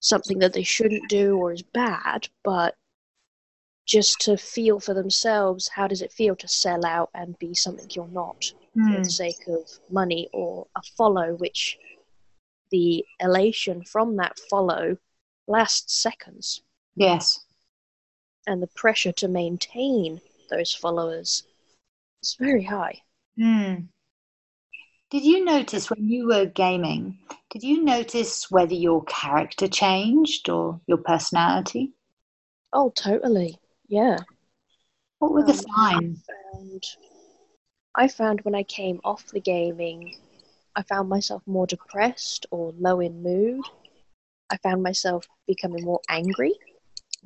something 0.00 0.38
that 0.38 0.52
they 0.52 0.62
shouldn't 0.62 1.08
do 1.08 1.36
or 1.36 1.52
is 1.52 1.62
bad, 1.62 2.28
but 2.44 2.74
just 3.86 4.20
to 4.20 4.36
feel 4.36 4.80
for 4.80 4.94
themselves, 4.94 5.68
how 5.68 5.86
does 5.86 6.02
it 6.02 6.12
feel 6.12 6.34
to 6.36 6.48
sell 6.48 6.84
out 6.84 7.10
and 7.14 7.38
be 7.38 7.54
something 7.54 7.86
you're 7.90 8.08
not 8.08 8.52
mm. 8.76 8.94
for 8.94 9.02
the 9.02 9.10
sake 9.10 9.46
of 9.48 9.68
money 9.90 10.28
or 10.32 10.66
a 10.76 10.82
follow, 10.96 11.34
which 11.34 11.78
the 12.70 13.04
elation 13.20 13.84
from 13.84 14.16
that 14.16 14.38
follow 14.50 14.96
lasts 15.46 16.00
seconds. 16.00 16.62
Yes. 16.94 17.40
And 18.46 18.62
the 18.62 18.68
pressure 18.68 19.12
to 19.12 19.28
maintain 19.28 20.20
those 20.50 20.74
followers 20.74 21.44
is 22.22 22.36
very 22.38 22.64
high. 22.64 23.00
Mm. 23.38 23.88
Did 25.10 25.24
you 25.24 25.44
notice 25.44 25.88
when 25.88 26.08
you 26.08 26.26
were 26.26 26.46
gaming, 26.46 27.18
did 27.50 27.62
you 27.62 27.82
notice 27.84 28.50
whether 28.50 28.74
your 28.74 29.04
character 29.04 29.68
changed 29.68 30.48
or 30.48 30.80
your 30.86 30.98
personality? 30.98 31.92
Oh, 32.72 32.90
totally. 32.90 33.58
Yeah. 33.88 34.18
What 35.18 35.32
were 35.32 35.44
the 35.44 35.52
um, 35.52 35.58
signs? 35.58 36.24
I 36.28 36.32
found, 36.52 36.84
I 37.94 38.08
found 38.08 38.40
when 38.42 38.54
I 38.54 38.64
came 38.64 39.00
off 39.04 39.26
the 39.32 39.40
gaming 39.40 40.16
I 40.76 40.82
found 40.82 41.08
myself 41.08 41.42
more 41.46 41.66
depressed 41.66 42.46
or 42.50 42.72
low 42.78 43.00
in 43.00 43.22
mood. 43.22 43.64
I 44.50 44.58
found 44.58 44.82
myself 44.82 45.26
becoming 45.46 45.84
more 45.84 46.00
angry, 46.08 46.52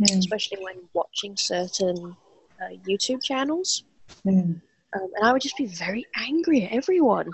Mm. 0.00 0.18
especially 0.18 0.62
when 0.62 0.88
watching 0.94 1.36
certain 1.36 2.16
uh, 2.60 2.68
YouTube 2.88 3.22
channels. 3.22 3.84
Mm. 4.24 4.60
Um, 4.92 5.12
and 5.14 5.24
I 5.24 5.32
would 5.32 5.42
just 5.42 5.56
be 5.56 5.66
very 5.66 6.06
angry 6.16 6.64
at 6.64 6.72
everyone. 6.72 7.30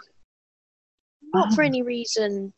Not 1.35 1.53
for 1.55 1.63
Ah. 1.63 1.67
any 1.67 1.83
reason 1.83 2.53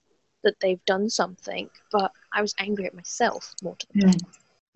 that 0.44 0.54
they've 0.60 0.84
done 0.84 1.10
something, 1.10 1.68
but 1.90 2.12
I 2.32 2.40
was 2.42 2.54
angry 2.58 2.86
at 2.86 2.94
myself 2.94 3.54
more 3.62 3.76
to 3.76 3.86
the 3.88 4.02
point 4.06 4.22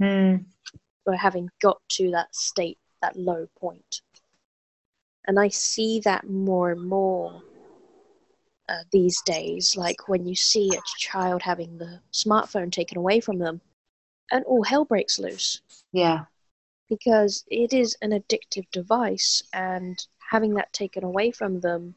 Mm. 0.01 0.45
for 1.05 1.15
having 1.15 1.49
got 1.61 1.81
to 1.91 2.11
that 2.11 2.35
state, 2.35 2.79
that 3.01 3.15
low 3.17 3.47
point. 3.59 4.03
And 5.27 5.39
I 5.39 5.49
see 5.49 6.01
that 6.01 6.25
more 6.29 6.73
and 6.73 6.89
more 6.89 7.43
uh, 8.73 8.85
these 8.91 9.21
days, 9.23 9.76
like 9.76 10.09
when 10.09 10.26
you 10.26 10.35
see 10.35 10.71
a 10.75 10.81
child 10.99 11.43
having 11.43 11.79
the 11.79 12.00
smartphone 12.12 12.73
taken 12.73 12.97
away 12.97 13.21
from 13.21 13.38
them, 13.38 13.61
and 14.31 14.45
all 14.47 14.62
hell 14.64 14.85
breaks 14.85 15.19
loose 15.19 15.61
Yeah. 15.93 16.25
because 16.88 17.45
it 17.49 17.73
is 17.73 17.97
an 18.00 18.11
addictive 18.11 18.67
device, 18.73 19.43
and 19.52 20.07
having 20.31 20.55
that 20.55 20.73
taken 20.73 21.05
away 21.05 21.31
from 21.31 21.61
them 21.61 21.95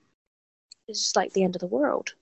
is 0.87 1.13
like 1.15 1.31
the 1.33 1.43
end 1.43 1.55
of 1.55 1.61
the 1.61 1.67
world. 1.67 2.13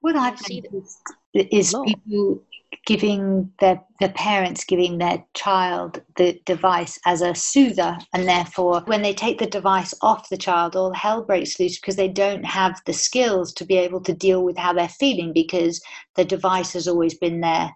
What 0.00 0.16
I've 0.16 0.38
see 0.38 0.60
that 0.60 0.72
noticed 0.72 1.00
is 1.34 1.74
people 1.84 2.42
giving 2.88 3.52
their 3.60 3.84
the 4.00 4.08
parents 4.08 4.64
giving 4.64 4.96
their 4.96 5.22
child 5.34 6.02
the 6.16 6.40
device 6.46 6.98
as 7.04 7.20
a 7.20 7.34
soother, 7.34 7.98
and 8.14 8.26
therefore 8.26 8.80
when 8.86 9.02
they 9.02 9.12
take 9.12 9.38
the 9.38 9.46
device 9.46 9.92
off 10.00 10.30
the 10.30 10.38
child, 10.38 10.74
all 10.74 10.94
hell 10.94 11.22
breaks 11.22 11.60
loose 11.60 11.78
because 11.78 11.96
they 11.96 12.08
don't 12.08 12.46
have 12.46 12.80
the 12.86 12.92
skills 12.94 13.52
to 13.52 13.66
be 13.66 13.76
able 13.76 14.00
to 14.00 14.14
deal 14.14 14.42
with 14.42 14.56
how 14.56 14.72
they're 14.72 14.88
feeling 14.88 15.34
because 15.34 15.82
the 16.16 16.24
device 16.24 16.72
has 16.72 16.88
always 16.88 17.12
been 17.12 17.42
their 17.42 17.70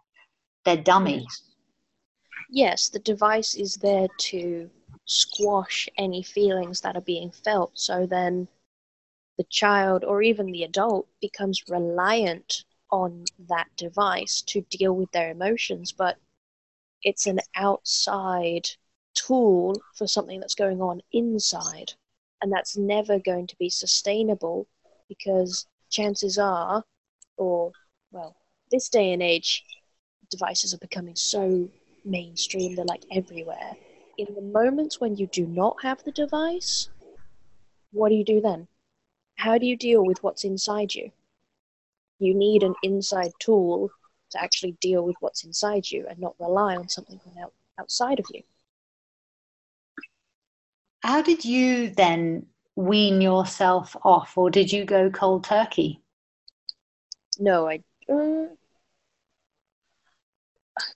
their 0.64 0.78
dummy. 0.78 1.20
Yes. 1.20 1.42
Yes, 2.48 2.88
the 2.88 2.98
device 3.00 3.54
is 3.54 3.76
there 3.76 4.08
to 4.30 4.70
squash 5.04 5.90
any 5.98 6.22
feelings 6.22 6.80
that 6.80 6.96
are 6.96 7.02
being 7.02 7.30
felt. 7.30 7.72
So 7.74 8.06
then 8.06 8.48
the 9.36 9.44
child 9.50 10.04
or 10.04 10.22
even 10.22 10.46
the 10.46 10.64
adult 10.64 11.06
becomes 11.20 11.68
reliant 11.68 12.64
on 12.92 13.24
that 13.48 13.66
device 13.76 14.42
to 14.42 14.60
deal 14.70 14.94
with 14.94 15.10
their 15.10 15.32
emotions. 15.32 15.90
But 15.90 16.18
it's 17.02 17.26
an 17.26 17.40
outside 17.56 18.68
tool 19.14 19.74
for 19.96 20.06
something 20.06 20.38
that's 20.38 20.54
going 20.54 20.80
on 20.80 21.00
inside. 21.12 21.92
And 22.40 22.52
that's 22.52 22.76
never 22.76 23.18
going 23.18 23.48
to 23.48 23.56
be 23.56 23.70
sustainable 23.70 24.68
because 25.08 25.66
chances 25.90 26.38
are, 26.38 26.84
or, 27.36 27.72
well, 28.10 28.36
this 28.70 28.88
day 28.88 29.12
and 29.12 29.22
age, 29.22 29.64
devices 30.30 30.74
are 30.74 30.78
becoming 30.78 31.14
so 31.14 31.68
mainstream, 32.04 32.74
they're 32.74 32.84
like 32.84 33.04
everywhere. 33.12 33.76
In 34.18 34.34
the 34.34 34.42
moments 34.42 35.00
when 35.00 35.16
you 35.16 35.26
do 35.28 35.46
not 35.46 35.76
have 35.82 36.02
the 36.04 36.12
device, 36.12 36.88
what 37.92 38.08
do 38.08 38.14
you 38.14 38.24
do 38.24 38.40
then? 38.40 38.66
How 39.36 39.58
do 39.58 39.66
you 39.66 39.76
deal 39.76 40.04
with 40.04 40.22
what's 40.22 40.44
inside 40.44 40.94
you? 40.94 41.12
You 42.18 42.34
need 42.34 42.62
an 42.62 42.74
inside 42.82 43.32
tool 43.38 43.90
to 44.30 44.42
actually 44.42 44.76
deal 44.80 45.04
with 45.04 45.16
what's 45.20 45.44
inside 45.44 45.90
you 45.90 46.06
and 46.08 46.18
not 46.18 46.34
rely 46.38 46.76
on 46.76 46.88
something 46.88 47.18
from 47.18 47.32
out, 47.42 47.52
outside 47.78 48.18
of 48.18 48.26
you. 48.32 48.42
How 51.02 51.20
did 51.20 51.44
you 51.44 51.90
then 51.90 52.46
wean 52.76 53.20
yourself 53.20 53.96
off, 54.04 54.38
or 54.38 54.50
did 54.50 54.72
you 54.72 54.84
go 54.84 55.10
cold 55.10 55.44
turkey? 55.44 56.00
No, 57.38 57.68
I 57.68 57.80
uh, 58.08 58.46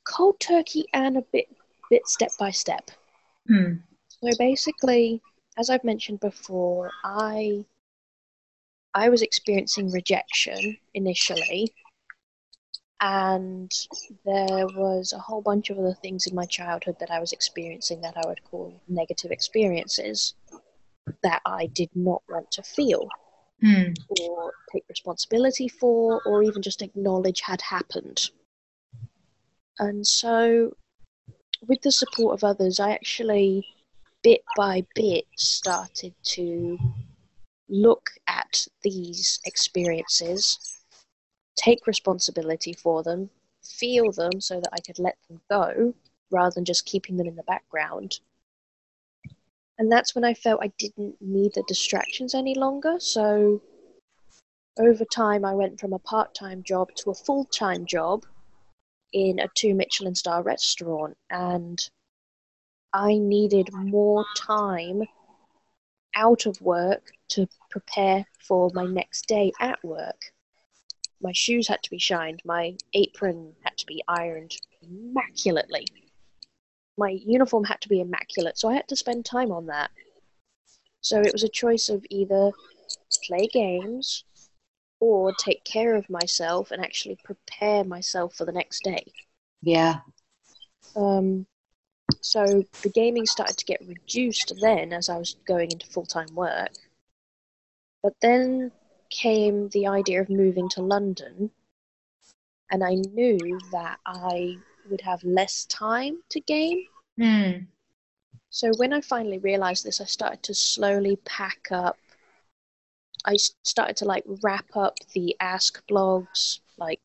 cold 0.05 0.39
turkey 0.41 0.85
and 0.93 1.17
a 1.17 1.23
bit 1.33 1.49
bit 1.91 2.07
step 2.07 2.31
by 2.39 2.51
step. 2.51 2.91
Hmm. 3.49 3.75
So 4.09 4.31
basically, 4.39 5.21
as 5.59 5.71
I've 5.71 5.85
mentioned 5.85 6.21
before, 6.21 6.91
I 7.05 7.65
I 8.97 9.11
was 9.11 9.21
experiencing 9.21 9.93
rejection 9.93 10.79
initially, 10.95 11.71
and 12.99 13.71
there 14.25 14.67
was 14.69 15.13
a 15.13 15.19
whole 15.19 15.43
bunch 15.43 15.69
of 15.69 15.79
other 15.79 15.95
things 16.01 16.27
in 16.27 16.35
my 16.35 16.47
childhood 16.47 16.97
that 17.01 17.11
I 17.11 17.21
was 17.21 17.33
experiencing 17.33 18.01
that 18.01 18.17
I 18.17 18.27
would 18.27 18.43
call 18.45 18.81
negative 18.89 19.33
experiences 19.33 20.33
that 21.23 21.43
I 21.45 21.67
did 21.67 21.91
not 21.95 22.23
want 22.27 22.51
to 22.53 22.63
feel 22.63 23.07
Hmm. 23.61 23.93
or 24.09 24.53
take 24.73 24.85
responsibility 24.89 25.69
for 25.69 26.23
or 26.25 26.43
even 26.43 26.63
just 26.63 26.81
acknowledge 26.81 27.43
had 27.43 27.61
happened. 27.61 28.31
And 29.79 30.07
so, 30.07 30.75
with 31.69 31.83
the 31.83 31.93
support 31.93 32.33
of 32.33 32.45
others, 32.45 32.81
I 32.81 32.93
actually, 32.93 33.67
bit 34.23 34.41
by 34.57 34.87
bit, 34.95 35.27
started 35.37 36.15
to 36.35 36.79
look 37.69 38.11
at 38.29 38.67
these 38.83 39.41
experiences, 39.45 40.81
take 41.57 41.87
responsibility 41.87 42.73
for 42.73 43.03
them, 43.03 43.31
feel 43.63 44.13
them 44.13 44.41
so 44.41 44.61
that 44.61 44.73
I 44.73 44.81
could 44.81 44.99
let 44.99 45.17
them 45.29 45.41
go 45.51 45.95
rather 46.31 46.55
than 46.55 46.65
just 46.65 46.87
keeping 46.87 47.17
them 47.17 47.27
in 47.27 47.37
the 47.37 47.43
background. 47.45 48.21
And 49.79 49.93
that's 49.93 50.15
when 50.15 50.25
I 50.25 50.35
felt 50.35 50.63
I 50.63 50.73
didn't 50.79 51.17
need 51.21 51.53
the 51.55 51.65
distractions 51.69 52.35
any 52.35 52.55
longer. 52.55 52.99
So, 52.99 53.61
over 54.79 55.05
time, 55.05 55.45
I 55.45 55.55
went 55.55 55.81
from 55.81 55.93
a 55.93 55.99
part 55.99 56.35
time 56.35 56.63
job 56.63 56.89
to 56.97 57.11
a 57.11 57.15
full 57.15 57.45
time 57.45 57.85
job 57.87 58.25
in 59.13 59.39
a 59.39 59.49
two 59.55 59.75
Michelin 59.75 60.15
star 60.15 60.43
restaurant. 60.43 61.17
And 61.31 61.79
I 62.93 63.19
needed 63.19 63.73
more 63.73 64.25
time 64.37 65.03
out 66.17 66.47
of 66.47 66.61
work 66.61 67.13
to 67.29 67.47
prepare 67.71 68.27
for 68.41 68.71
my 68.75 68.85
next 68.85 69.27
day 69.27 69.53
at 69.61 69.83
work. 69.85 70.33
My 71.21 71.33
shoes 71.33 71.69
had 71.69 71.83
to 71.83 71.91
be 71.91 71.99
shined, 71.99 72.43
my 72.45 72.77
apron 72.95 73.55
had 73.63 73.77
to 73.79 73.87
be 73.87 74.03
ironed 74.09 74.57
immaculately. 74.83 75.87
My 76.99 77.11
uniform 77.11 77.65
had 77.65 77.81
to 77.83 77.89
be 77.89 78.01
immaculate, 78.01 78.59
so 78.59 78.69
I 78.69 78.75
had 78.75 78.89
to 78.89 78.97
spend 78.97 79.25
time 79.25 79.53
on 79.53 79.67
that. 79.67 79.91
So 81.01 81.21
it 81.21 81.33
was 81.33 81.45
a 81.45 81.49
choice 81.49 81.89
of 81.89 82.05
either 82.11 82.51
play 83.27 83.47
games 83.53 84.25
or 85.01 85.33
take 85.35 85.63
care 85.65 85.95
of 85.95 86.09
myself 86.09 86.71
and 86.71 86.83
actually 86.83 87.19
prepare 87.23 87.85
myself 87.85 88.35
for 88.35 88.45
the 88.45 88.53
next 88.53 88.83
day. 88.83 89.05
Yeah. 89.63 90.01
Um, 90.95 91.47
so 92.27 92.65
the 92.83 92.91
gaming 92.91 93.25
started 93.25 93.57
to 93.57 93.65
get 93.65 93.87
reduced 93.87 94.53
then 94.61 94.93
as 94.93 95.09
I 95.09 95.17
was 95.17 95.37
going 95.47 95.71
into 95.71 95.87
full 95.87 96.07
time 96.07 96.35
work. 96.35 96.71
But 98.03 98.15
then 98.21 98.73
came 99.11 99.69
the 99.69 99.87
idea 99.87 100.21
of 100.21 100.29
moving 100.29 100.69
to 100.71 100.83
London, 100.83 101.51
and 102.71 102.83
I 102.83 102.95
knew 102.95 103.61
that 103.71 103.99
I 104.05 104.57
would 104.91 105.01
have 105.03 105.23
less 105.23 105.67
time 105.67 106.19
to 106.31 106.41
game. 106.41 106.85
Hmm. 107.17 107.53
So 108.51 108.73
when 108.77 108.93
I 108.93 109.01
finally 109.03 109.39
realized 109.39 109.85
this, 109.85 110.01
I 110.01 110.05
started 110.05 110.43
to 110.45 110.55
slowly 110.55 111.17
pack 111.25 111.69
up. 111.71 111.97
I 113.25 113.37
started 113.65 113.97
to 113.99 114.05
like 114.05 114.25
wrap 114.43 114.67
up 114.75 114.99
the 115.15 115.37
Ask 115.39 115.87
blogs, 115.87 116.59
like 116.77 117.01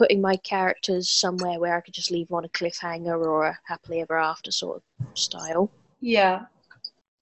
putting 0.00 0.22
my 0.22 0.36
characters 0.36 1.10
somewhere 1.10 1.60
where 1.60 1.76
I 1.76 1.82
could 1.82 1.92
just 1.92 2.10
leave 2.10 2.28
them 2.28 2.38
on 2.38 2.46
a 2.46 2.48
cliffhanger 2.48 3.22
or 3.22 3.44
a 3.44 3.58
happily 3.66 4.00
ever 4.00 4.16
after 4.16 4.50
sort 4.50 4.78
of 4.78 4.82
style. 5.12 5.70
Yeah. 6.00 6.46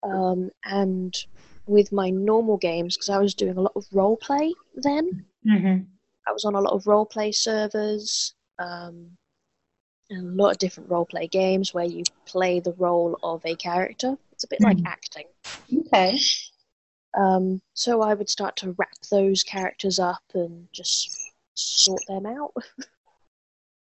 Um, 0.05 0.51
and 0.65 1.13
with 1.67 1.91
my 1.91 2.11
normal 2.11 2.57
games, 2.57 2.97
because 2.97 3.09
I 3.09 3.19
was 3.19 3.35
doing 3.35 3.57
a 3.57 3.61
lot 3.61 3.73
of 3.75 3.85
role 3.93 4.17
play 4.17 4.55
then, 4.77 5.25
Mm-hmm. 5.45 5.83
I 6.29 6.33
was 6.33 6.45
on 6.45 6.55
a 6.55 6.61
lot 6.61 6.73
of 6.75 6.87
role 6.87 7.07
play 7.07 7.33
servers, 7.33 8.35
um, 8.61 9.17
and 10.11 10.39
a 10.39 10.43
lot 10.43 10.53
of 10.53 10.59
different 10.59 10.91
role 10.91 11.07
play 11.07 11.27
games 11.27 11.75
where 11.75 11.85
you 11.85 12.05
play 12.27 12.61
the 12.61 12.75
role 12.75 13.19
of 13.25 13.45
a 13.45 13.57
character. 13.57 14.17
It's 14.33 14.45
a 14.45 14.49
bit 14.49 14.61
like 14.61 14.77
Mhm. 14.77 14.87
acting. 14.87 15.27
Okay. 15.87 16.19
Um, 17.15 17.61
so 17.75 18.03
I 18.03 18.15
would 18.15 18.29
start 18.29 18.55
to 18.57 18.73
wrap 18.79 19.01
those 19.11 19.43
characters 19.43 19.99
up 19.99 20.23
and 20.35 20.69
just 20.73 21.18
sort 21.59 22.03
them 22.07 22.27
out. 22.27 22.53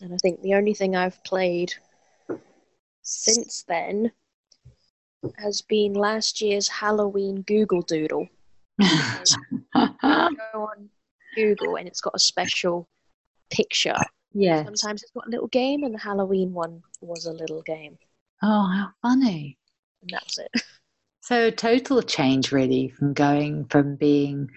And 0.00 0.14
I 0.14 0.16
think 0.18 0.42
the 0.42 0.54
only 0.54 0.75
thing 0.75 0.95
I've 0.95 1.23
played 1.25 1.73
since 3.02 3.62
then 3.62 4.12
has 5.38 5.62
been 5.62 5.95
last 5.95 6.40
year's 6.40 6.68
Halloween 6.68 7.42
Google 7.42 7.83
Doodle. 7.83 8.28
go 9.75 9.88
on 10.54 10.88
Google 11.35 11.76
and 11.76 11.87
it's 11.88 12.00
got 12.00 12.14
a 12.14 12.18
special 12.18 12.88
picture. 13.50 13.97
yeah. 14.33 14.64
Sometimes 14.64 15.02
it's 15.02 15.12
got 15.12 15.26
a 15.26 15.30
little 15.30 15.49
game, 15.49 15.83
and 15.85 15.95
the 15.95 15.99
Halloween 15.99 16.52
one 16.52 16.83
was 17.00 17.26
a 17.26 17.33
little 17.33 17.62
game, 17.62 17.99
Oh, 18.42 18.66
how 18.66 18.88
funny. 19.02 19.59
and 20.02 20.11
that 20.11 20.25
was 20.25 20.38
it. 20.38 20.62
So 21.23 21.50
total 21.50 22.02
change 22.02 22.52
really 22.52 22.88
from 22.88 23.12
going 23.12 23.64
from 23.66 23.97
being 23.97 24.49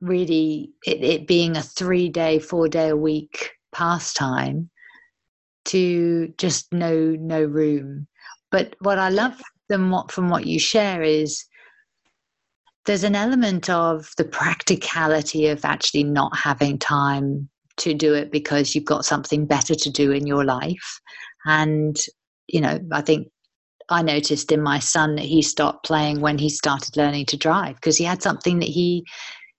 really 0.00 0.70
it, 0.86 1.02
it 1.02 1.26
being 1.26 1.56
a 1.56 1.62
three 1.62 2.08
day, 2.08 2.38
four 2.38 2.68
day 2.68 2.90
a 2.90 2.96
week 2.96 3.50
pastime 3.72 4.70
to 5.66 6.32
just 6.38 6.72
no 6.72 7.16
no 7.18 7.42
room. 7.42 8.06
But 8.50 8.76
what 8.80 8.98
I 8.98 9.08
love 9.08 9.40
them 9.68 9.90
what 9.90 10.12
from 10.12 10.28
what 10.28 10.46
you 10.46 10.58
share 10.60 11.02
is 11.02 11.44
there's 12.86 13.04
an 13.04 13.14
element 13.14 13.70
of 13.70 14.10
the 14.16 14.24
practicality 14.24 15.46
of 15.48 15.64
actually 15.64 16.04
not 16.04 16.36
having 16.36 16.78
time 16.78 17.48
to 17.78 17.94
do 17.94 18.14
it 18.14 18.30
because 18.30 18.74
you've 18.74 18.84
got 18.84 19.04
something 19.04 19.46
better 19.46 19.74
to 19.74 19.90
do 19.90 20.10
in 20.10 20.26
your 20.26 20.44
life. 20.44 21.00
And, 21.46 21.96
you 22.48 22.60
know, 22.60 22.78
I 22.92 23.00
think 23.00 23.28
I 23.88 24.02
noticed 24.02 24.52
in 24.52 24.62
my 24.62 24.78
son 24.78 25.16
that 25.16 25.24
he 25.24 25.42
stopped 25.42 25.84
playing 25.84 26.20
when 26.20 26.38
he 26.38 26.48
started 26.48 26.96
learning 26.96 27.26
to 27.26 27.36
drive 27.36 27.76
because 27.76 27.96
he 27.96 28.04
had 28.04 28.22
something 28.22 28.58
that 28.60 28.68
he 28.68 29.04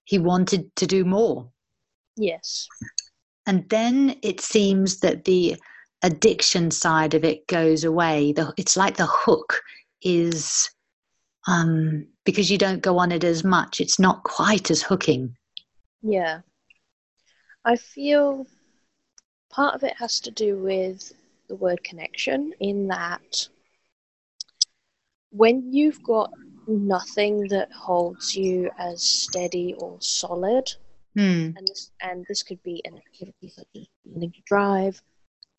he 0.05 0.19
wanted 0.19 0.75
to 0.75 0.85
do 0.85 1.05
more. 1.05 1.49
Yes. 2.17 2.67
And 3.47 3.67
then 3.69 4.17
it 4.21 4.41
seems 4.41 4.99
that 4.99 5.23
the 5.25 5.55
addiction 6.01 6.71
side 6.71 7.13
of 7.13 7.23
it 7.23 7.47
goes 7.47 7.83
away. 7.83 8.33
The, 8.33 8.53
it's 8.57 8.75
like 8.75 8.97
the 8.97 9.07
hook 9.07 9.61
is 10.01 10.69
um, 11.47 12.07
because 12.25 12.49
you 12.49 12.57
don't 12.57 12.81
go 12.81 12.97
on 12.97 13.11
it 13.11 13.23
as 13.23 13.43
much. 13.43 13.81
It's 13.81 13.99
not 13.99 14.23
quite 14.23 14.71
as 14.71 14.81
hooking. 14.81 15.35
Yeah. 16.01 16.41
I 17.65 17.75
feel 17.75 18.47
part 19.49 19.75
of 19.75 19.83
it 19.83 19.93
has 19.97 20.19
to 20.21 20.31
do 20.31 20.57
with 20.57 21.11
the 21.47 21.55
word 21.55 21.83
connection, 21.83 22.53
in 22.59 22.87
that 22.87 23.47
when 25.31 25.73
you've 25.73 26.01
got 26.03 26.31
nothing 26.67 27.47
that 27.49 27.71
holds 27.71 28.35
you 28.35 28.69
as 28.77 29.03
steady 29.03 29.75
or 29.79 29.97
solid, 29.99 30.71
Hmm. 31.15 31.51
and 31.55 31.67
this, 31.67 31.91
and 32.01 32.25
this 32.27 32.41
could 32.41 32.61
be 32.63 32.81
an 32.85 32.95
activity 32.97 33.49
such 33.49 33.67
as 33.75 33.87
learning 34.05 34.31
to 34.31 34.41
drive, 34.45 35.01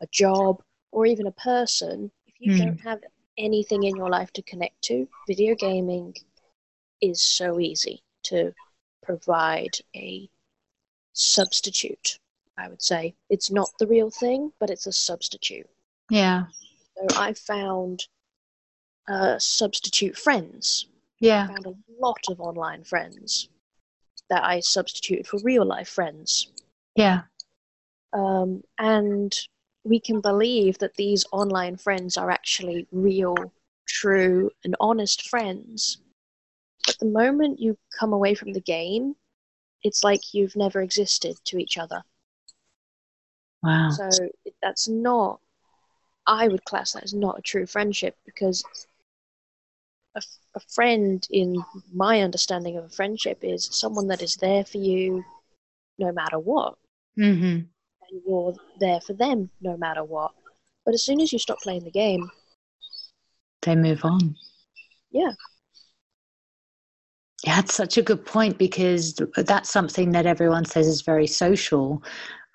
a 0.01 0.07
job, 0.07 0.61
or 0.91 1.05
even 1.05 1.27
a 1.27 1.31
person, 1.31 2.11
if 2.27 2.33
you 2.39 2.51
Hmm. 2.51 2.57
don't 2.57 2.81
have 2.81 2.99
anything 3.37 3.83
in 3.83 3.95
your 3.95 4.09
life 4.09 4.31
to 4.33 4.41
connect 4.43 4.81
to, 4.83 5.07
video 5.27 5.55
gaming 5.55 6.15
is 7.01 7.21
so 7.21 7.59
easy 7.59 8.03
to 8.23 8.53
provide 9.03 9.77
a 9.95 10.29
substitute. 11.13 12.19
I 12.57 12.69
would 12.69 12.81
say 12.81 13.15
it's 13.29 13.51
not 13.51 13.69
the 13.79 13.87
real 13.87 14.09
thing, 14.09 14.51
but 14.59 14.69
it's 14.69 14.87
a 14.87 14.93
substitute. 14.93 15.69
Yeah. 16.09 16.45
So 16.95 17.19
I 17.19 17.33
found 17.33 18.05
uh, 19.07 19.37
substitute 19.39 20.17
friends. 20.17 20.87
Yeah. 21.19 21.43
I 21.43 21.47
found 21.47 21.65
a 21.65 21.75
lot 21.99 22.23
of 22.29 22.39
online 22.39 22.83
friends 22.83 23.49
that 24.29 24.43
I 24.43 24.59
substituted 24.61 25.27
for 25.27 25.39
real 25.43 25.65
life 25.65 25.89
friends. 25.89 26.51
Yeah. 26.95 27.23
Um, 28.13 28.63
and 28.79 29.37
we 29.85 29.99
can 29.99 30.19
believe 30.19 30.77
that 30.79 30.95
these 30.95 31.25
online 31.31 31.77
friends 31.77 32.17
are 32.17 32.31
actually 32.31 32.87
real, 32.91 33.35
true, 33.87 34.51
and 34.63 34.75
honest 34.79 35.29
friends. 35.29 35.99
But 36.85 36.97
the 36.99 37.05
moment 37.05 37.59
you 37.59 37.77
come 37.97 38.11
away 38.11 38.33
from 38.33 38.51
the 38.51 38.61
game, 38.61 39.15
it's 39.83 40.03
like 40.03 40.33
you've 40.33 40.55
never 40.55 40.81
existed 40.81 41.37
to 41.45 41.57
each 41.57 41.77
other. 41.77 42.01
Wow. 43.61 43.91
So 43.91 44.09
that's 44.61 44.87
not, 44.87 45.39
I 46.25 46.47
would 46.47 46.65
class 46.65 46.93
that 46.93 47.03
as 47.03 47.13
not 47.13 47.39
a 47.39 47.43
true 47.43 47.67
friendship 47.67 48.15
because 48.25 48.63
a 50.15 50.59
friend, 50.73 51.27
in 51.29 51.63
my 51.93 52.21
understanding 52.21 52.77
of 52.77 52.85
a 52.85 52.89
friendship, 52.89 53.39
is 53.43 53.69
someone 53.71 54.07
that 54.07 54.21
is 54.21 54.37
there 54.37 54.63
for 54.63 54.77
you 54.77 55.23
no 55.99 56.11
matter 56.11 56.39
what. 56.39 56.77
Mm-hmm. 57.19 57.65
And 58.11 58.21
you're 58.25 58.53
there 58.79 59.01
for 59.01 59.13
them 59.13 59.49
no 59.61 59.77
matter 59.77 60.03
what. 60.03 60.31
But 60.85 60.93
as 60.93 61.03
soon 61.03 61.19
as 61.21 61.33
you 61.33 61.39
stop 61.39 61.59
playing 61.61 61.83
the 61.83 61.91
game, 61.91 62.29
They 63.63 63.75
move 63.75 64.05
on. 64.05 64.35
yeah, 65.11 65.31
Yeah, 67.43 67.55
that's 67.57 67.73
such 67.75 67.97
a 67.97 68.03
good 68.03 68.25
point 68.25 68.57
because 68.57 69.19
that's 69.37 69.69
something 69.69 70.11
that 70.11 70.25
everyone 70.25 70.65
says 70.65 70.87
is 70.87 71.01
very 71.01 71.27
social. 71.27 72.03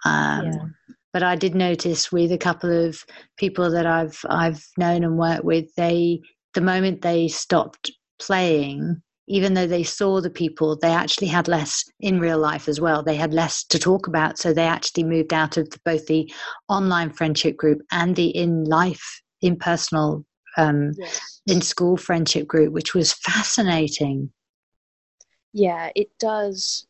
Um, 0.05 0.45
Yeah. 0.45 0.65
But 1.13 1.25
I 1.25 1.35
did 1.35 1.57
notice 1.57 2.13
with 2.13 2.31
a 2.31 2.39
couple 2.39 2.71
of 2.71 3.05
people 3.37 3.69
that 3.73 3.85
I've 3.85 4.21
I've 4.29 4.65
known 4.79 5.03
and 5.03 5.19
worked 5.19 5.45
with, 5.45 5.75
they 5.75 6.21
the 6.55 6.61
moment 6.61 7.03
they 7.03 7.27
stopped 7.27 7.91
playing, 8.21 9.03
even 9.31 9.55
though 9.55 9.67
they 9.67 9.85
saw 9.85 10.21
the 10.21 10.29
people, 10.29 10.77
they 10.77 10.93
actually 10.93 11.29
had 11.29 11.47
less 11.47 11.85
in 12.01 12.19
real 12.19 12.39
life 12.39 12.69
as 12.69 12.81
well. 12.81 13.03
They 13.03 13.15
had 13.15 13.33
less 13.33 13.63
to 13.65 13.79
talk 13.79 14.09
about, 14.09 14.39
so 14.39 14.53
they 14.53 14.67
actually 14.67 15.05
moved 15.05 15.33
out 15.33 15.57
of 15.57 15.71
the, 15.71 15.79
both 15.85 16.07
the 16.07 16.31
online 16.69 17.11
friendship 17.11 17.57
group 17.57 17.81
and 17.93 18.17
the 18.17 18.29
in 18.29 18.65
life, 18.65 19.23
in 19.41 19.57
personal, 19.57 20.25
um, 20.57 20.93
yes, 20.99 21.41
in 21.47 21.61
school 21.63 21.97
friendship 21.97 22.49
group, 22.49 22.73
which 22.73 22.93
was 22.93 23.13
fascinating. 23.13 24.33
yeah, 25.53 25.91
it 25.95 26.11
does. 26.19 26.87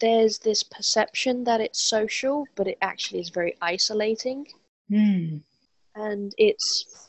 There's 0.00 0.38
this 0.38 0.62
perception 0.64 1.44
that 1.44 1.60
it's 1.60 1.80
social, 1.82 2.46
but 2.56 2.66
it 2.66 2.78
actually 2.82 3.20
is 3.20 3.30
very 3.30 3.56
isolating, 3.62 4.46
Mm. 4.90 5.42
and 5.94 6.32
it's 6.38 7.05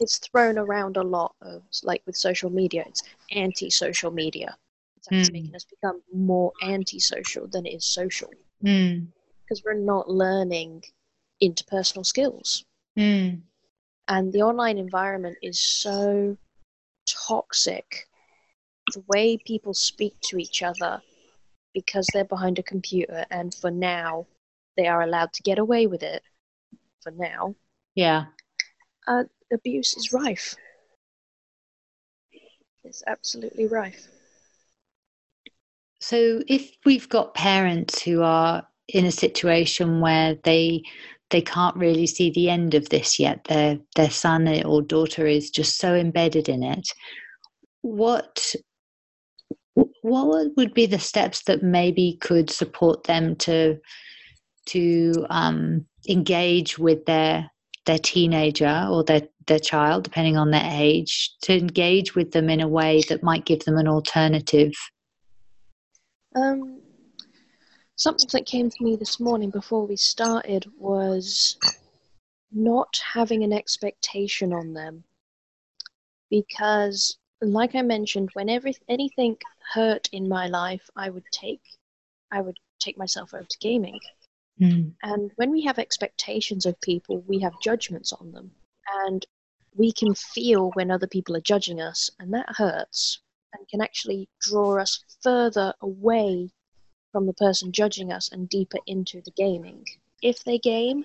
it's 0.00 0.18
thrown 0.18 0.58
around 0.58 0.96
a 0.96 1.02
lot 1.02 1.34
of 1.42 1.62
like 1.82 2.02
with 2.06 2.16
social 2.16 2.50
media. 2.50 2.84
It's 2.86 3.02
anti-social 3.30 4.10
media. 4.10 4.56
It's 4.96 5.08
actually 5.08 5.30
Mm. 5.30 5.42
making 5.42 5.54
us 5.56 5.64
become 5.64 6.02
more 6.12 6.52
anti-social 6.62 7.46
than 7.48 7.66
it 7.66 7.74
is 7.74 7.84
social 7.86 8.30
Mm. 8.62 9.12
because 9.44 9.62
we're 9.64 9.74
not 9.74 10.08
learning 10.10 10.84
interpersonal 11.42 12.04
skills. 12.06 12.64
Mm. 12.96 13.42
and 14.08 14.32
the 14.32 14.42
online 14.42 14.78
environment 14.78 15.36
is 15.42 15.60
so 15.60 16.36
toxic. 17.06 18.08
The 18.94 19.02
way 19.08 19.36
people 19.36 19.74
speak 19.74 20.14
to 20.22 20.38
each 20.38 20.62
other 20.62 21.02
because 21.74 22.06
they're 22.12 22.24
behind 22.24 22.58
a 22.58 22.62
computer, 22.62 23.26
and 23.30 23.52
for 23.54 23.70
now, 23.70 24.26
they 24.76 24.86
are 24.86 25.02
allowed 25.02 25.32
to 25.34 25.42
get 25.42 25.58
away 25.58 25.86
with 25.86 26.02
it. 26.02 26.22
For 27.02 27.10
now, 27.10 27.54
Yeah. 27.94 28.26
uh, 29.06 29.24
abuse 29.52 29.96
is 29.96 30.12
rife. 30.12 30.54
It's 32.84 33.02
absolutely 33.06 33.66
rife. 33.66 34.06
So 36.00 36.42
if 36.46 36.70
we've 36.84 37.08
got 37.08 37.34
parents 37.34 38.00
who 38.02 38.22
are 38.22 38.66
in 38.88 39.06
a 39.06 39.10
situation 39.12 40.00
where 40.00 40.36
they 40.44 40.82
they 41.30 41.40
can't 41.40 41.74
really 41.74 42.06
see 42.06 42.30
the 42.30 42.48
end 42.48 42.74
of 42.74 42.88
this 42.88 43.18
yet, 43.18 43.44
their 43.44 43.78
their 43.96 44.10
son 44.10 44.62
or 44.64 44.82
daughter 44.82 45.26
is 45.26 45.50
just 45.50 45.78
so 45.78 45.94
embedded 45.94 46.48
in 46.48 46.62
it, 46.62 46.88
what 47.82 48.54
what 50.02 50.56
would 50.56 50.72
be 50.72 50.86
the 50.86 50.98
steps 50.98 51.42
that 51.44 51.62
maybe 51.62 52.18
could 52.20 52.50
support 52.50 53.04
them 53.04 53.34
to 53.36 53.78
to 54.66 55.26
um, 55.30 55.86
engage 56.08 56.78
with 56.78 57.04
their 57.06 57.50
their 57.86 57.98
teenager 57.98 58.86
or 58.90 59.02
their 59.04 59.22
their 59.46 59.58
child, 59.58 60.04
depending 60.04 60.36
on 60.36 60.50
their 60.50 60.68
age, 60.70 61.34
to 61.42 61.56
engage 61.56 62.14
with 62.14 62.32
them 62.32 62.50
in 62.50 62.60
a 62.60 62.68
way 62.68 63.02
that 63.08 63.22
might 63.22 63.44
give 63.44 63.64
them 63.64 63.76
an 63.76 63.88
alternative 63.88 64.72
Um, 66.36 66.82
something 67.96 68.28
that 68.32 68.46
came 68.46 68.68
to 68.68 68.84
me 68.84 68.96
this 68.96 69.18
morning 69.18 69.50
before 69.50 69.86
we 69.86 69.96
started 69.96 70.70
was 70.78 71.56
not 72.52 73.00
having 73.14 73.42
an 73.42 73.52
expectation 73.52 74.52
on 74.52 74.74
them. 74.74 75.04
Because, 76.30 77.16
like 77.40 77.74
I 77.74 77.82
mentioned, 77.82 78.30
when 78.34 78.48
every, 78.48 78.74
anything 78.88 79.36
hurt 79.72 80.08
in 80.12 80.28
my 80.28 80.46
life, 80.46 80.88
I 80.94 81.08
would 81.08 81.24
take, 81.32 81.62
I 82.30 82.42
would 82.42 82.58
take 82.80 82.98
myself 82.98 83.32
over 83.32 83.44
to 83.44 83.58
gaming. 83.58 83.98
Mm. 84.60 84.92
And 85.02 85.30
when 85.36 85.50
we 85.50 85.62
have 85.64 85.78
expectations 85.78 86.66
of 86.66 86.80
people, 86.80 87.24
we 87.26 87.38
have 87.40 87.52
judgments 87.62 88.12
on 88.12 88.32
them. 88.32 88.50
And 89.06 89.24
we 89.76 89.92
can 89.92 90.14
feel 90.14 90.70
when 90.74 90.90
other 90.90 91.06
people 91.06 91.36
are 91.36 91.40
judging 91.40 91.80
us, 91.80 92.10
and 92.18 92.32
that 92.34 92.46
hurts 92.56 93.20
and 93.52 93.68
can 93.68 93.80
actually 93.80 94.28
draw 94.40 94.78
us 94.80 95.02
further 95.22 95.72
away 95.80 96.50
from 97.12 97.26
the 97.26 97.34
person 97.34 97.72
judging 97.72 98.12
us 98.12 98.30
and 98.32 98.48
deeper 98.48 98.78
into 98.86 99.22
the 99.22 99.30
gaming. 99.32 99.84
If 100.22 100.44
they 100.44 100.58
game, 100.58 101.04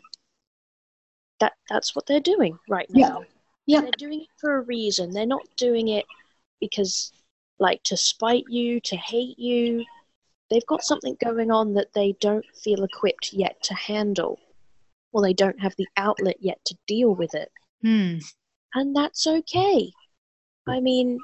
that 1.40 1.54
that's 1.70 1.96
what 1.96 2.06
they're 2.06 2.20
doing 2.20 2.58
right 2.70 2.88
Yeah. 2.90 3.10
now. 3.10 3.24
Yeah. 3.66 3.82
They're 3.82 3.92
doing 3.92 4.22
it 4.22 4.28
for 4.38 4.56
a 4.56 4.62
reason. 4.62 5.12
They're 5.12 5.26
not 5.26 5.46
doing 5.56 5.90
it 5.90 6.06
because, 6.60 7.12
like, 7.60 7.82
to 7.84 7.96
spite 7.98 8.46
you, 8.50 8.80
to 8.82 8.96
hate 8.98 9.38
you. 9.40 9.86
They've 10.50 10.66
got 10.66 10.84
something 10.84 11.16
going 11.24 11.52
on 11.52 11.74
that 11.76 11.94
they 11.94 12.14
don't 12.20 12.46
feel 12.56 12.84
equipped 12.84 13.32
yet 13.32 13.62
to 13.64 13.74
handle, 13.74 14.40
or 15.14 15.22
they 15.22 15.34
don't 15.34 15.60
have 15.62 15.76
the 15.78 15.88
outlet 15.96 16.38
yet 16.42 16.60
to 16.66 16.78
deal 16.88 17.16
with 17.16 17.34
it. 17.36 17.52
Hmm. 17.82 18.18
And 18.74 18.96
that's 18.96 19.28
okay. 19.28 19.92
I 20.68 20.80
mean, 20.80 21.20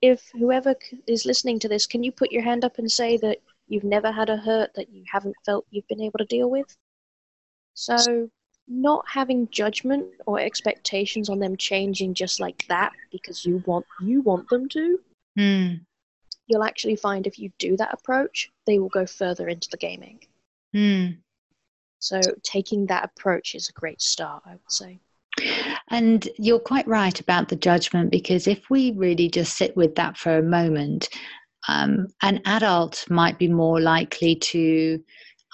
if 0.00 0.28
whoever 0.32 0.74
is 1.06 1.26
listening 1.26 1.58
to 1.60 1.68
this, 1.68 1.86
can 1.86 2.02
you 2.02 2.12
put 2.12 2.32
your 2.32 2.42
hand 2.42 2.64
up 2.64 2.78
and 2.78 2.90
say 2.90 3.16
that 3.18 3.38
you've 3.68 3.84
never 3.84 4.12
had 4.12 4.28
a 4.28 4.36
hurt 4.36 4.74
that 4.74 4.90
you 4.90 5.04
haven't 5.10 5.36
felt 5.44 5.66
you've 5.70 5.88
been 5.88 6.02
able 6.02 6.18
to 6.18 6.24
deal 6.24 6.50
with? 6.50 6.76
So, 7.74 8.28
not 8.68 9.04
having 9.08 9.48
judgment 9.50 10.06
or 10.26 10.38
expectations 10.38 11.28
on 11.28 11.40
them 11.40 11.56
changing 11.56 12.14
just 12.14 12.38
like 12.38 12.64
that 12.68 12.92
because 13.10 13.44
you 13.44 13.62
want 13.66 13.86
you 14.00 14.20
want 14.20 14.48
them 14.48 14.68
to, 14.68 15.00
Hmm. 15.36 15.74
you'll 16.46 16.62
actually 16.64 16.96
find 16.96 17.26
if 17.26 17.38
you 17.38 17.50
do 17.58 17.76
that 17.78 17.92
approach, 17.92 18.50
they 18.66 18.78
will 18.78 18.88
go 18.90 19.06
further 19.06 19.48
into 19.48 19.68
the 19.70 19.78
gaming. 19.78 20.20
Hmm. 20.72 21.06
So, 21.98 22.20
taking 22.42 22.86
that 22.86 23.04
approach 23.04 23.54
is 23.54 23.68
a 23.68 23.72
great 23.72 24.00
start, 24.02 24.42
I 24.44 24.52
would 24.52 24.70
say. 24.70 25.00
And 25.90 26.28
you're 26.38 26.58
quite 26.58 26.86
right 26.86 27.18
about 27.18 27.48
the 27.48 27.56
judgment 27.56 28.10
because 28.10 28.46
if 28.46 28.68
we 28.70 28.92
really 28.92 29.28
just 29.28 29.56
sit 29.56 29.76
with 29.76 29.94
that 29.96 30.16
for 30.16 30.36
a 30.36 30.42
moment, 30.42 31.08
um, 31.68 32.08
an 32.22 32.40
adult 32.44 33.04
might 33.08 33.38
be 33.38 33.48
more 33.48 33.80
likely 33.80 34.36
to 34.36 35.02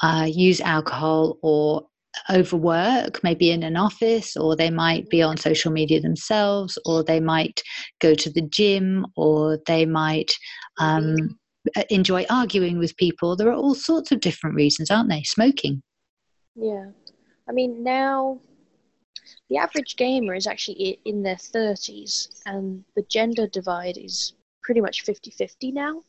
uh, 0.03 0.29
use 0.31 0.61
alcohol 0.61 1.39
or 1.43 1.87
overwork, 2.31 3.23
maybe 3.23 3.51
in 3.51 3.63
an 3.63 3.77
office, 3.77 4.37
or 4.37 4.57
they 4.57 4.71
might 4.71 5.09
be 5.09 5.23
on 5.23 5.37
social 5.37 5.71
media 5.71 6.01
themselves, 6.01 6.79
or 6.85 7.05
they 7.05 7.21
might 7.21 7.63
go 8.01 8.15
to 8.15 8.31
the 8.31 8.43
gym, 8.43 9.07
or 9.17 9.59
they 9.67 9.85
might 9.87 10.33
um, 10.79 11.39
enjoy 11.91 12.25
arguing 12.31 12.79
with 12.79 12.97
people. 12.97 13.37
There 13.37 13.49
are 13.49 13.55
all 13.55 13.75
sorts 13.75 14.11
of 14.13 14.21
different 14.21 14.57
reasons, 14.57 14.91
aren't 14.91 15.11
they? 15.11 15.23
Smoking. 15.25 15.83
Yeah. 16.55 16.87
I 17.49 17.53
mean, 17.53 17.83
now 17.83 18.41
the 19.49 19.57
average 19.57 19.97
gamer 19.97 20.35
is 20.35 20.47
actually 20.47 21.01
in 21.05 21.23
their 21.23 21.37
30s, 21.37 22.41
and 22.47 22.85
the 22.97 23.03
gender 23.03 23.47
divide 23.47 23.97
is 23.97 24.35
pretty 24.63 24.81
much 24.81 25.03
50 25.03 25.31
50 25.31 25.73
now. 25.73 26.03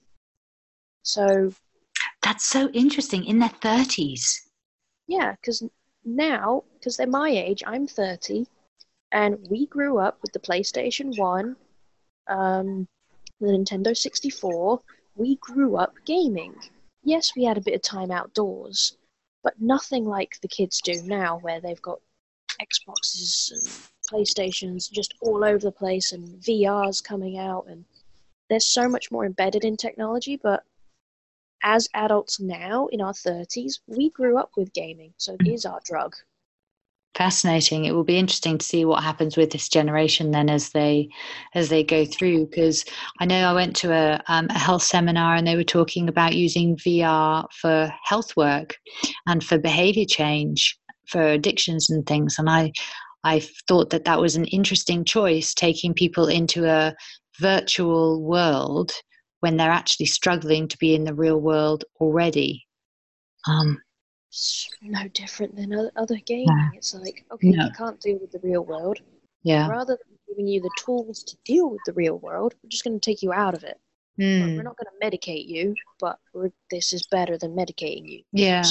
So, 1.03 1.51
That's 2.21 2.45
so 2.45 2.69
interesting. 2.71 3.25
In 3.25 3.39
their 3.39 3.49
30s. 3.49 4.21
yeah, 5.07 5.31
because 5.33 5.63
now, 6.05 6.63
because 6.73 6.97
they're 6.97 7.07
my 7.07 7.29
age, 7.29 7.63
I'm 7.65 7.87
30, 7.87 8.45
and 9.11 9.37
we 9.49 9.65
grew 9.67 9.97
up 9.99 10.19
with 10.21 10.31
the 10.33 10.39
PlayStation 10.39 11.17
1, 11.17 11.55
um, 12.27 12.87
the 13.39 13.47
Nintendo 13.47 13.95
64. 13.95 14.81
We 15.15 15.37
grew 15.37 15.77
up 15.77 15.93
gaming. 16.05 16.55
Yes, 17.03 17.31
we 17.35 17.43
had 17.45 17.57
a 17.57 17.61
bit 17.61 17.73
of 17.75 17.81
time 17.81 18.11
outdoors, 18.11 18.97
but 19.43 19.59
nothing 19.59 20.05
like 20.05 20.39
the 20.41 20.47
kids 20.47 20.81
do 20.81 21.01
now, 21.03 21.39
where 21.39 21.59
they've 21.61 21.81
got 21.81 21.99
Xboxes 22.61 23.51
and 23.51 23.63
PlayStations 24.11 24.91
just 24.91 25.13
all 25.21 25.43
over 25.43 25.59
the 25.59 25.71
place, 25.71 26.11
and 26.11 26.41
VR's 26.41 27.01
coming 27.01 27.37
out, 27.37 27.67
and 27.67 27.85
they're 28.49 28.59
so 28.59 28.89
much 28.89 29.11
more 29.11 29.25
embedded 29.25 29.63
in 29.63 29.77
technology. 29.77 30.35
But 30.35 30.63
as 31.63 31.89
adults 31.93 32.39
now 32.39 32.87
in 32.87 33.01
our 33.01 33.13
30s, 33.13 33.79
we 33.87 34.09
grew 34.09 34.37
up 34.37 34.51
with 34.57 34.73
gaming, 34.73 35.13
so 35.17 35.35
it 35.39 35.47
is 35.47 35.65
our 35.65 35.81
drug. 35.83 36.15
fascinating 37.15 37.85
it 37.85 37.91
will 37.91 38.03
be 38.03 38.17
interesting 38.17 38.57
to 38.57 38.65
see 38.65 38.85
what 38.85 39.03
happens 39.03 39.35
with 39.35 39.51
this 39.51 39.67
generation 39.67 40.31
then 40.31 40.49
as 40.49 40.69
they 40.69 41.09
as 41.55 41.67
they 41.67 41.83
go 41.83 42.05
through 42.05 42.45
because 42.45 42.85
i 43.19 43.25
know 43.25 43.49
i 43.49 43.53
went 43.53 43.75
to 43.75 43.91
a, 43.91 44.21
um, 44.27 44.47
a 44.49 44.57
health 44.57 44.83
seminar 44.83 45.35
and 45.35 45.45
they 45.45 45.55
were 45.55 45.63
talking 45.63 46.07
about 46.07 46.35
using 46.35 46.77
vr 46.77 47.45
for 47.51 47.91
health 48.03 48.37
work 48.37 48.77
and 49.25 49.43
for 49.43 49.57
behavior 49.57 50.05
change 50.05 50.78
for 51.09 51.21
addictions 51.21 51.89
and 51.89 52.05
things 52.05 52.35
and 52.39 52.49
i 52.49 52.71
i 53.23 53.39
thought 53.67 53.89
that 53.89 54.05
that 54.05 54.19
was 54.21 54.35
an 54.35 54.45
interesting 54.45 55.03
choice 55.03 55.53
taking 55.53 55.93
people 55.93 56.27
into 56.27 56.65
a 56.69 56.93
virtual 57.39 58.21
world 58.21 58.91
when 59.41 59.57
they're 59.57 59.71
actually 59.71 60.05
struggling 60.05 60.67
to 60.67 60.77
be 60.77 60.93
in 60.93 61.03
the 61.05 61.13
real 61.13 61.39
world 61.39 61.83
already 62.01 62.65
um, 63.47 63.77
It's 64.29 64.69
no 64.81 65.07
different 65.13 65.55
than 65.55 65.89
other 65.95 66.17
gaming. 66.25 66.47
No. 66.49 66.69
It's 66.73 66.93
like, 66.93 67.25
okay, 67.31 67.49
No. 67.51 67.65
you 67.65 67.71
can't 67.71 67.99
deal 68.01 68.19
with 68.19 68.31
the 68.31 68.39
real 68.43 68.65
world. 68.65 68.99
yeah 69.43 69.67
Rather 69.69 69.97
than 69.97 70.17
giving 70.27 70.45
you 70.47 70.59
the 70.61 70.69
tools 70.77 71.23
to 71.23 71.37
deal 71.45 71.69
with 71.69 71.79
the 71.85 71.93
real 71.93 72.17
world, 72.19 72.53
we're 72.61 72.69
just 72.69 72.83
going 72.83 72.99
to 72.99 73.09
take 73.09 73.21
you 73.23 73.31
out 73.31 73.53
of 73.55 73.63
it. 73.63 73.77
Hmm. 74.17 74.57
We're 74.57 74.63
not 74.63 74.75
going 74.75 74.91
to 74.93 75.17
medicate 75.17 75.47
you, 75.47 75.73
but 76.01 76.19
we're, 76.33 76.51
this 76.69 76.91
is 76.91 77.07
better 77.09 77.37
than 77.37 77.55
medicating 77.55 78.07
you. 78.09 78.21
Yeah. 78.33 78.63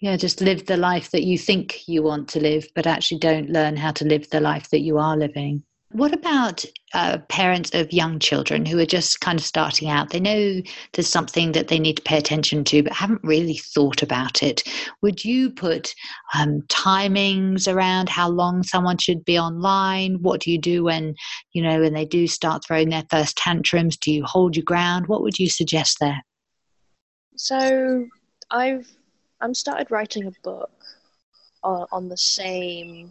Yeah, 0.00 0.16
just 0.16 0.42
live 0.42 0.66
the 0.66 0.76
life 0.76 1.10
that 1.12 1.24
you 1.24 1.38
think 1.38 1.88
you 1.88 2.02
want 2.02 2.28
to 2.30 2.40
live, 2.40 2.68
but 2.74 2.86
actually 2.86 3.18
don't 3.18 3.50
learn 3.50 3.76
how 3.76 3.92
to 3.92 4.04
live 4.04 4.28
the 4.28 4.40
life 4.40 4.68
that 4.70 4.80
you 4.80 4.98
are 4.98 5.16
living. 5.16 5.62
What 5.92 6.12
about 6.12 6.64
uh, 6.92 7.18
parents 7.28 7.70
of 7.72 7.92
young 7.92 8.18
children 8.18 8.66
who 8.66 8.78
are 8.78 8.86
just 8.86 9.20
kind 9.20 9.38
of 9.38 9.44
starting 9.44 9.88
out? 9.88 10.10
They 10.10 10.20
know 10.20 10.60
there's 10.92 11.08
something 11.08 11.52
that 11.52 11.68
they 11.68 11.78
need 11.78 11.96
to 11.96 12.02
pay 12.02 12.18
attention 12.18 12.64
to, 12.64 12.82
but 12.82 12.92
haven't 12.92 13.22
really 13.22 13.56
thought 13.56 14.02
about 14.02 14.42
it. 14.42 14.62
Would 15.00 15.24
you 15.24 15.48
put 15.48 15.94
um, 16.34 16.60
timings 16.68 17.72
around 17.72 18.08
how 18.10 18.28
long 18.28 18.64
someone 18.64 18.98
should 18.98 19.24
be 19.24 19.38
online? 19.38 20.20
What 20.20 20.40
do 20.40 20.50
you 20.50 20.58
do 20.58 20.84
when 20.84 21.14
you 21.52 21.62
know 21.62 21.80
when 21.80 21.94
they 21.94 22.04
do 22.04 22.26
start 22.26 22.64
throwing 22.66 22.90
their 22.90 23.04
first 23.08 23.36
tantrums? 23.38 23.96
Do 23.96 24.12
you 24.12 24.24
hold 24.24 24.56
your 24.56 24.64
ground? 24.64 25.06
What 25.06 25.22
would 25.22 25.38
you 25.38 25.48
suggest 25.48 25.98
there? 26.00 26.20
So 27.36 28.06
I've 28.50 28.95
I'm 29.40 29.54
started 29.54 29.90
writing 29.90 30.26
a 30.26 30.32
book 30.42 30.70
on, 31.62 31.86
on 31.92 32.08
the 32.08 32.16
same 32.16 33.10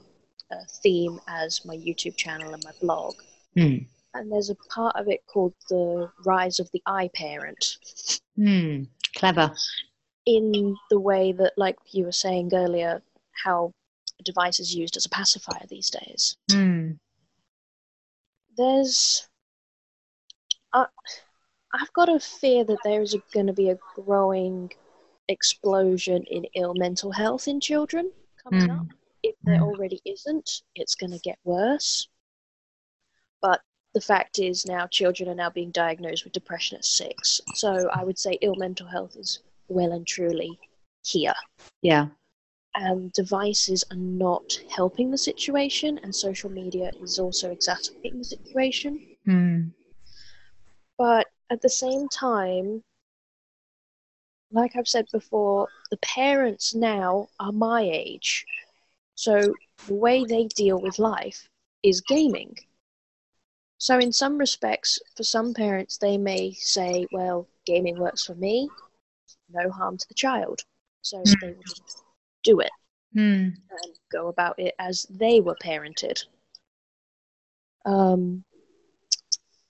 uh, 0.52 0.64
theme 0.82 1.20
as 1.28 1.64
my 1.66 1.76
YouTube 1.76 2.16
channel 2.18 2.54
and 2.54 2.64
my 2.64 2.72
blog. 2.82 3.16
Hmm. 3.56 3.78
And 4.14 4.32
there's 4.32 4.50
a 4.50 4.56
part 4.70 4.96
of 4.96 5.08
it 5.08 5.26
called 5.28 5.54
the 5.70 6.10
rise 6.26 6.60
of 6.60 6.70
the 6.72 6.82
iParent. 6.88 8.20
Hmm. 8.36 8.84
Clever. 9.16 9.52
in 10.26 10.76
the 10.90 11.00
way 11.00 11.32
that, 11.32 11.54
like 11.58 11.78
you 11.92 12.06
were 12.06 12.12
saying 12.12 12.52
earlier, 12.54 13.02
how 13.44 13.72
a 14.20 14.24
device 14.24 14.60
is 14.60 14.76
used 14.76 14.98
as 14.98 15.06
a 15.06 15.10
pacifier 15.10 15.66
these 15.70 15.90
days. 15.90 16.36
Hmm. 16.52 16.92
There's, 18.58 19.28
uh, 20.74 20.86
I've 21.74 21.94
got 21.94 22.10
a 22.10 22.20
fear 22.20 22.64
that 22.64 22.80
there 22.84 23.02
is 23.02 23.16
going 23.34 23.48
to 23.48 23.54
be 23.54 23.70
a 23.70 23.78
growing 23.96 24.72
explosion 25.28 26.24
in 26.24 26.46
ill 26.56 26.74
mental 26.76 27.12
health 27.12 27.48
in 27.48 27.60
children 27.60 28.12
coming 28.44 28.70
Mm. 28.70 28.80
up. 28.80 28.88
If 29.24 29.36
there 29.44 29.60
Mm. 29.60 29.64
already 29.64 30.02
isn't, 30.06 30.64
it's 30.76 30.96
going 30.96 31.12
to 31.12 31.20
get 31.20 31.40
worse. 31.44 32.08
But 33.42 33.62
the 33.94 34.02
fact 34.02 34.40
is 34.40 34.66
now 34.66 34.88
children 34.88 35.30
are 35.30 35.36
now 35.36 35.50
being 35.50 35.72
diagnosed 35.72 36.24
with 36.24 36.34
depression 36.34 36.78
at 36.78 36.86
six. 36.86 37.42
So 37.56 37.90
I 37.90 38.04
would 38.04 38.20
say 38.20 38.38
ill 38.42 38.56
mental 38.56 38.88
health 38.88 39.16
is 39.16 39.40
well 39.68 39.92
and 39.94 40.06
truly 40.06 40.60
here. 41.04 41.36
Yeah. 41.82 42.08
and 42.78 43.14
devices 43.14 43.86
are 43.90 43.96
not 43.96 44.62
helping 44.70 45.10
the 45.10 45.18
situation, 45.18 45.98
and 46.00 46.14
social 46.14 46.50
media 46.50 46.92
is 47.02 47.20
also 47.20 47.50
exacerbating 47.50 48.18
the 48.18 48.26
situation. 48.26 49.16
Hmm. 49.24 49.70
But 50.98 51.28
at 51.50 51.62
the 51.62 51.70
same 51.70 52.10
time, 52.10 52.84
like 54.51 54.75
I've 54.75 54.88
said 54.88 55.05
before, 55.12 55.67
the 55.91 55.97
parents 55.97 56.73
now 56.73 57.27
are 57.39 57.51
my 57.51 57.81
age. 57.81 58.45
So 59.15 59.53
the 59.88 59.93
way 59.93 60.25
they 60.25 60.45
deal 60.45 60.79
with 60.79 60.99
life 60.99 61.49
is 61.84 62.01
gaming. 62.01 62.55
So, 63.77 63.99
in 63.99 64.12
some 64.12 64.38
respects, 64.38 64.97
for 65.15 65.23
some 65.23 65.53
parents, 65.53 65.97
they 65.97 66.17
may 66.17 66.53
say, 66.53 67.05
well, 67.12 67.47
gaming 67.65 67.99
works 67.99 68.25
for 68.25 68.34
me, 68.36 68.69
no 69.49 69.69
harm 69.69 69.97
to 69.97 70.08
the 70.08 70.13
child. 70.13 70.62
So 71.01 71.21
they 71.41 71.51
will 71.51 71.62
just 71.62 72.03
do 72.43 72.62
it. 72.62 72.71
Hmm. 73.13 73.49
and 73.69 73.99
go 74.12 74.27
about 74.27 74.60
it 74.60 74.75
as 74.77 75.03
they 75.10 75.39
were 75.39 75.55
parented. 75.55 76.25
Um, 77.86 78.43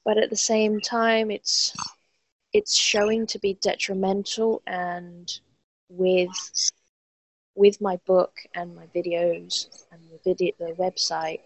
but 0.04 0.18
at 0.18 0.32
the 0.32 0.36
same 0.36 0.82
time, 0.82 1.30
it's 1.30 1.74
it's 2.56 2.74
showing 2.74 3.28
to 3.28 3.38
be 3.38 3.58
detrimental, 3.62 4.62
and 4.66 5.30
with 5.90 6.72
with 7.54 7.82
my 7.82 7.98
book 8.06 8.34
and 8.54 8.74
my 8.74 8.88
videos 8.96 9.84
and 9.92 10.02
the 10.10 10.20
video, 10.24 10.54
the 10.58 10.74
website, 10.76 11.42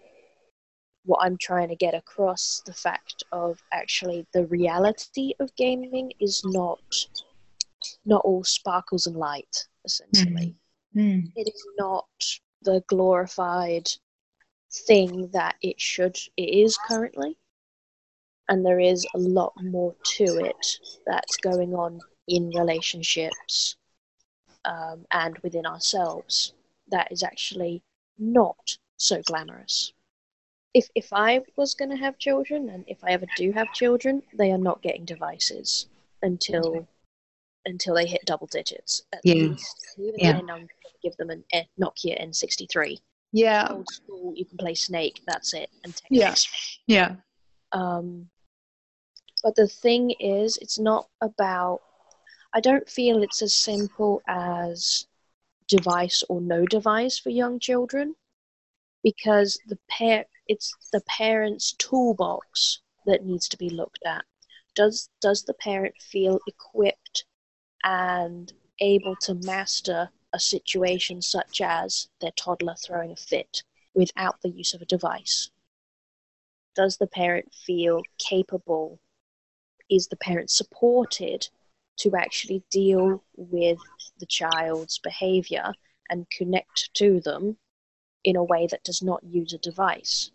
what 1.05 1.19
I'm 1.23 1.35
trying 1.37 1.69
to 1.69 1.75
get 1.75 1.95
across 1.95 2.61
the 2.63 2.73
fact 2.73 3.23
of 3.31 3.57
actually 3.73 4.27
the 4.33 4.45
reality 4.45 5.33
of 5.39 5.55
gaming 5.55 6.11
is 6.19 6.43
not 6.45 6.79
not 8.05 8.21
all 8.23 8.43
sparkles 8.43 9.07
and 9.07 9.15
light, 9.15 9.67
essentially. 9.85 10.55
Hmm. 10.93 11.21
it 11.35 11.47
is 11.47 11.65
not 11.77 12.07
the 12.61 12.83
glorified 12.87 13.87
thing 14.87 15.29
that 15.33 15.55
it 15.63 15.81
should 15.81 16.17
it 16.37 16.49
is 16.65 16.77
currently 16.87 17.35
and 18.49 18.65
there 18.65 18.79
is 18.79 19.05
a 19.15 19.17
lot 19.17 19.53
more 19.61 19.95
to 20.03 20.25
it 20.43 20.79
that's 21.05 21.37
going 21.37 21.73
on 21.73 21.99
in 22.27 22.49
relationships 22.49 23.77
um, 24.65 25.05
and 25.11 25.37
within 25.39 25.65
ourselves 25.65 26.53
that 26.89 27.11
is 27.11 27.23
actually 27.23 27.81
not 28.17 28.77
so 28.97 29.21
glamorous 29.23 29.93
if 30.73 30.89
if 30.95 31.11
I 31.11 31.41
was 31.55 31.73
going 31.73 31.89
to 31.89 31.97
have 31.97 32.17
children, 32.17 32.69
and 32.69 32.83
if 32.87 33.03
I 33.03 33.11
ever 33.11 33.25
do 33.35 33.51
have 33.51 33.73
children, 33.73 34.21
they 34.37 34.51
are 34.51 34.57
not 34.57 34.81
getting 34.81 35.05
devices 35.05 35.87
until 36.21 36.67
okay. 36.67 36.85
until 37.65 37.95
they 37.95 38.05
hit 38.05 38.21
double 38.25 38.47
digits. 38.47 39.03
At 39.13 39.21
yeah. 39.23 39.35
least, 39.35 39.95
even 39.97 40.13
yeah. 40.17 40.33
then, 40.33 40.41
I'm 40.41 40.57
going 40.57 40.67
to 40.67 40.99
give 41.01 41.17
them 41.17 41.29
an 41.31 41.43
a 41.53 41.67
Nokia 41.79 42.21
N63. 42.21 42.97
Yeah. 43.31 43.67
Old 43.71 43.87
school, 43.91 44.33
you 44.35 44.45
can 44.45 44.57
play 44.57 44.75
Snake. 44.75 45.21
That's 45.27 45.53
it. 45.53 45.69
And 45.83 45.95
text. 45.95 46.49
Yeah. 46.87 47.15
Yeah. 47.73 47.79
Um, 47.79 48.27
but 49.43 49.55
the 49.55 49.67
thing 49.67 50.11
is, 50.19 50.57
it's 50.57 50.79
not 50.79 51.07
about. 51.21 51.81
I 52.53 52.59
don't 52.59 52.89
feel 52.89 53.21
it's 53.23 53.41
as 53.41 53.53
simple 53.53 54.21
as 54.27 55.07
device 55.67 56.23
or 56.29 56.41
no 56.41 56.65
device 56.65 57.19
for 57.19 57.29
young 57.29 57.59
children 57.59 58.15
because 59.03 59.59
the 59.67 59.77
pair 59.87 60.25
it's 60.47 60.73
the 60.91 61.01
parent's 61.01 61.73
toolbox 61.73 62.81
that 63.05 63.23
needs 63.23 63.47
to 63.49 63.57
be 63.57 63.69
looked 63.69 64.03
at. 64.05 64.25
Does 64.75 65.09
does 65.21 65.43
the 65.43 65.53
parent 65.53 65.95
feel 66.01 66.39
equipped 66.47 67.25
and 67.83 68.51
able 68.79 69.15
to 69.17 69.35
master 69.35 70.09
a 70.33 70.39
situation 70.39 71.21
such 71.21 71.61
as 71.61 72.09
their 72.19 72.31
toddler 72.31 72.75
throwing 72.75 73.11
a 73.11 73.15
fit 73.15 73.63
without 73.93 74.41
the 74.41 74.49
use 74.49 74.73
of 74.73 74.81
a 74.81 74.85
device? 74.85 75.49
Does 76.75 76.97
the 76.97 77.07
parent 77.07 77.53
feel 77.53 78.01
capable? 78.17 78.99
Is 79.89 80.07
the 80.07 80.17
parent 80.17 80.49
supported 80.51 81.47
to 81.99 82.15
actually 82.15 82.63
deal 82.71 83.23
with 83.35 83.79
the 84.19 84.25
child's 84.25 84.99
behavior 84.99 85.73
and 86.09 86.29
connect 86.29 86.93
to 86.95 87.19
them 87.21 87.57
in 88.23 88.35
a 88.35 88.43
way 88.43 88.67
that 88.67 88.83
does 88.83 89.01
not 89.01 89.23
use 89.23 89.53
a 89.53 89.57
device? 89.57 90.31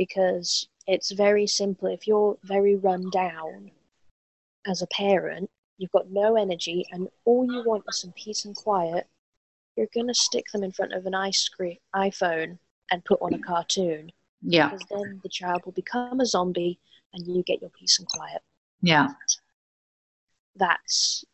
because 0.00 0.66
it's 0.86 1.10
very 1.10 1.46
simple. 1.46 1.86
If 1.86 2.06
you're 2.06 2.38
very 2.42 2.74
run 2.74 3.10
down 3.10 3.70
as 4.66 4.80
a 4.80 4.86
parent, 4.86 5.50
you've 5.76 5.90
got 5.90 6.10
no 6.10 6.36
energy, 6.36 6.86
and 6.90 7.06
all 7.26 7.44
you 7.44 7.62
want 7.66 7.84
is 7.86 8.00
some 8.00 8.12
peace 8.12 8.46
and 8.46 8.56
quiet, 8.56 9.06
you're 9.76 9.88
going 9.92 10.08
to 10.08 10.14
stick 10.14 10.46
them 10.54 10.64
in 10.64 10.72
front 10.72 10.94
of 10.94 11.04
an 11.04 11.12
iPhone 11.12 12.58
and 12.90 13.04
put 13.04 13.20
on 13.20 13.34
a 13.34 13.38
cartoon. 13.40 14.10
Yeah. 14.40 14.70
Because 14.70 14.86
then 14.90 15.20
the 15.22 15.28
child 15.28 15.66
will 15.66 15.72
become 15.72 16.20
a 16.20 16.24
zombie 16.26 16.78
and 17.12 17.26
you 17.26 17.42
get 17.42 17.60
your 17.60 17.70
peace 17.70 17.98
and 17.98 18.08
quiet. 18.08 18.42
Yeah. 18.82 19.08
That's, 20.56 21.24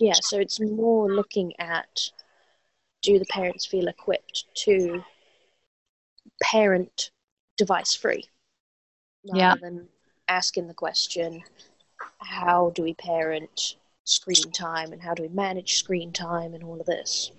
yeah, 0.00 0.14
so 0.14 0.38
it's 0.38 0.60
more 0.60 1.10
looking 1.10 1.52
at 1.58 2.10
do 3.02 3.18
the 3.18 3.26
parents 3.26 3.66
feel 3.66 3.86
equipped 3.86 4.44
to 4.54 5.04
parent 6.42 7.10
device 7.56 7.94
free 7.94 8.24
rather 9.26 9.38
yeah. 9.38 9.54
than 9.60 9.86
asking 10.28 10.66
the 10.66 10.74
question 10.74 11.42
how 12.18 12.72
do 12.74 12.82
we 12.82 12.94
parent 12.94 13.76
screen 14.04 14.50
time 14.52 14.92
and 14.92 15.02
how 15.02 15.14
do 15.14 15.22
we 15.22 15.28
manage 15.28 15.74
screen 15.74 16.12
time 16.12 16.54
and 16.54 16.64
all 16.64 16.80
of 16.80 16.86
this 16.86 17.30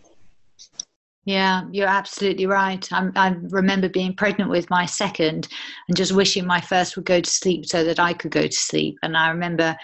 yeah, 1.25 1.63
you're 1.71 1.87
absolutely 1.87 2.45
right. 2.45 2.87
I'm, 2.91 3.11
i 3.15 3.35
remember 3.49 3.89
being 3.89 4.15
pregnant 4.15 4.51
with 4.51 4.69
my 4.69 4.85
second 4.85 5.47
and 5.87 5.97
just 5.97 6.13
wishing 6.13 6.45
my 6.45 6.61
first 6.61 6.95
would 6.95 7.05
go 7.05 7.19
to 7.19 7.29
sleep 7.29 7.65
so 7.65 7.83
that 7.83 7.99
I 7.99 8.13
could 8.13 8.31
go 8.31 8.43
to 8.43 8.51
sleep. 8.51 8.95
And 9.01 9.17
I 9.17 9.29
remember, 9.29 9.75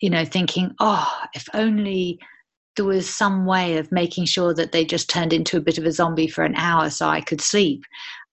you 0.00 0.08
know, 0.08 0.24
thinking, 0.24 0.74
oh, 0.80 1.20
if 1.34 1.46
only 1.52 2.18
there 2.76 2.86
was 2.86 3.08
some 3.08 3.44
way 3.44 3.76
of 3.76 3.92
making 3.92 4.24
sure 4.24 4.54
that 4.54 4.72
they 4.72 4.86
just 4.86 5.10
turned 5.10 5.34
into 5.34 5.58
a 5.58 5.62
bit 5.62 5.76
of 5.76 5.84
a 5.84 5.92
zombie 5.92 6.28
for 6.28 6.44
an 6.44 6.54
hour 6.54 6.88
so 6.88 7.08
I 7.08 7.20
could 7.20 7.42
sleep. 7.42 7.84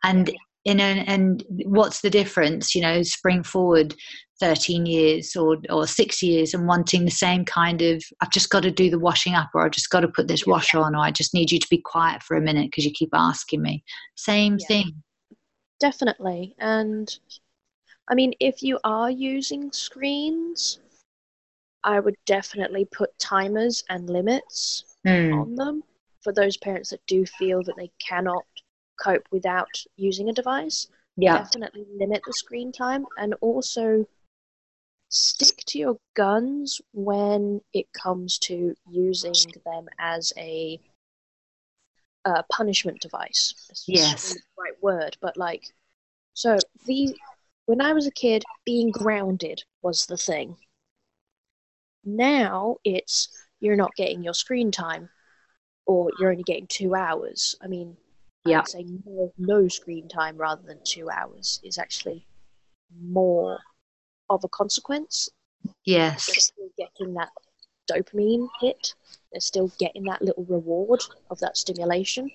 And 0.05 0.31
in 0.67 0.81
an, 0.81 0.99
and 0.99 1.43
what's 1.65 2.01
the 2.01 2.09
difference 2.09 2.75
you 2.75 2.81
know 2.81 3.01
spring 3.01 3.41
forward 3.41 3.95
13 4.39 4.85
years 4.85 5.35
or 5.35 5.57
or 5.69 5.87
6 5.87 6.21
years 6.21 6.53
and 6.53 6.67
wanting 6.67 7.05
the 7.05 7.11
same 7.11 7.45
kind 7.45 7.81
of 7.81 8.03
I've 8.21 8.31
just 8.31 8.49
got 8.49 8.63
to 8.63 8.71
do 8.71 8.89
the 8.89 8.99
washing 8.99 9.33
up 9.33 9.49
or 9.53 9.65
I've 9.65 9.71
just 9.71 9.89
got 9.89 10.01
to 10.01 10.09
put 10.09 10.27
this 10.27 10.45
wash 10.45 10.75
on 10.75 10.93
or 10.93 10.99
I 10.99 11.09
just 11.09 11.33
need 11.33 11.51
you 11.51 11.59
to 11.59 11.67
be 11.69 11.79
quiet 11.79 12.21
for 12.21 12.35
a 12.35 12.41
minute 12.41 12.69
because 12.69 12.85
you 12.85 12.91
keep 12.91 13.09
asking 13.13 13.61
me 13.61 13.83
same 14.15 14.57
yeah. 14.59 14.67
thing 14.67 15.03
definitely 15.79 16.53
and 16.59 17.17
I 18.09 18.13
mean 18.13 18.33
if 18.41 18.61
you 18.61 18.77
are 18.83 19.09
using 19.09 19.71
screens 19.71 20.79
I 21.83 22.01
would 22.01 22.17
definitely 22.25 22.85
put 22.91 23.17
timers 23.19 23.85
and 23.89 24.09
limits 24.09 24.83
mm. 25.07 25.41
on 25.41 25.55
them 25.55 25.83
for 26.21 26.33
those 26.33 26.57
parents 26.57 26.89
that 26.89 26.99
do 27.07 27.25
feel 27.25 27.63
that 27.63 27.77
they 27.77 27.89
cannot 27.99 28.43
cope 28.97 29.27
without 29.31 29.69
using 29.95 30.29
a 30.29 30.33
device. 30.33 30.87
Yeah. 31.15 31.39
Definitely 31.39 31.85
limit 31.97 32.21
the 32.25 32.33
screen 32.33 32.71
time 32.71 33.05
and 33.17 33.33
also 33.41 34.05
stick 35.09 35.57
to 35.67 35.79
your 35.79 35.97
guns 36.15 36.81
when 36.93 37.61
it 37.73 37.91
comes 37.93 38.37
to 38.39 38.75
using 38.89 39.33
them 39.65 39.87
as 39.99 40.33
a 40.37 40.79
uh, 42.25 42.43
punishment 42.51 42.99
device. 43.01 43.53
yes. 43.87 44.35
right 44.59 44.73
word, 44.81 45.17
but 45.21 45.37
like, 45.37 45.63
so 46.33 46.57
the 46.85 47.15
when 47.65 47.81
I 47.81 47.93
was 47.93 48.07
a 48.07 48.11
kid, 48.11 48.43
being 48.65 48.91
grounded 48.91 49.63
was 49.81 50.05
the 50.05 50.17
thing. 50.17 50.55
Now 52.03 52.77
it's 52.83 53.29
you're 53.59 53.75
not 53.75 53.95
getting 53.95 54.23
your 54.23 54.33
screen 54.33 54.71
time, 54.71 55.09
or 55.85 56.11
you're 56.19 56.31
only 56.31 56.43
getting 56.43 56.67
two 56.67 56.95
hours. 56.95 57.55
I 57.61 57.67
mean, 57.67 57.97
yeah. 58.49 58.59
I'd 58.59 58.67
say 58.67 58.85
no, 59.05 59.33
no 59.37 59.67
screen 59.67 60.07
time 60.07 60.37
rather 60.37 60.61
than 60.65 60.79
two 60.83 61.09
hours 61.09 61.59
is 61.63 61.77
actually 61.77 62.25
more 63.01 63.59
of 64.29 64.43
a 64.43 64.49
consequence. 64.49 65.29
Yes. 65.85 66.27
They're 66.27 66.35
still 66.35 66.69
getting 66.77 67.13
that 67.15 67.29
dopamine 67.89 68.47
hit. 68.59 68.93
They're 69.31 69.41
still 69.41 69.71
getting 69.79 70.03
that 70.05 70.21
little 70.21 70.45
reward 70.45 71.01
of 71.29 71.39
that 71.39 71.57
stimulation. 71.57 72.31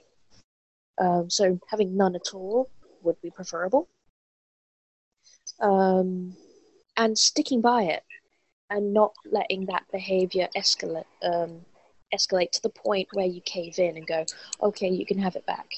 Um, 0.98 1.31
so 1.31 1.59
having 1.68 1.96
none 1.96 2.14
at 2.14 2.35
all 2.35 2.70
would 3.03 3.20
be 3.22 3.31
preferable. 3.31 3.88
Um, 5.61 6.37
and 6.96 7.16
sticking 7.16 7.61
by 7.61 7.85
it 7.85 8.03
and 8.70 8.92
not 8.92 9.14
letting 9.31 9.66
that 9.66 9.85
behavior 9.92 10.48
escalate 10.57 11.05
um, 11.22 11.61
escalate 12.14 12.51
to 12.53 12.62
the 12.62 12.68
point 12.68 13.09
where 13.12 13.27
you 13.27 13.40
cave 13.42 13.79
in 13.79 13.96
and 13.96 14.07
go, 14.07 14.25
okay, 14.62 14.88
you 14.88 15.07
can 15.07 15.18
have 15.18 15.37
it 15.37 15.46
back 15.46 15.68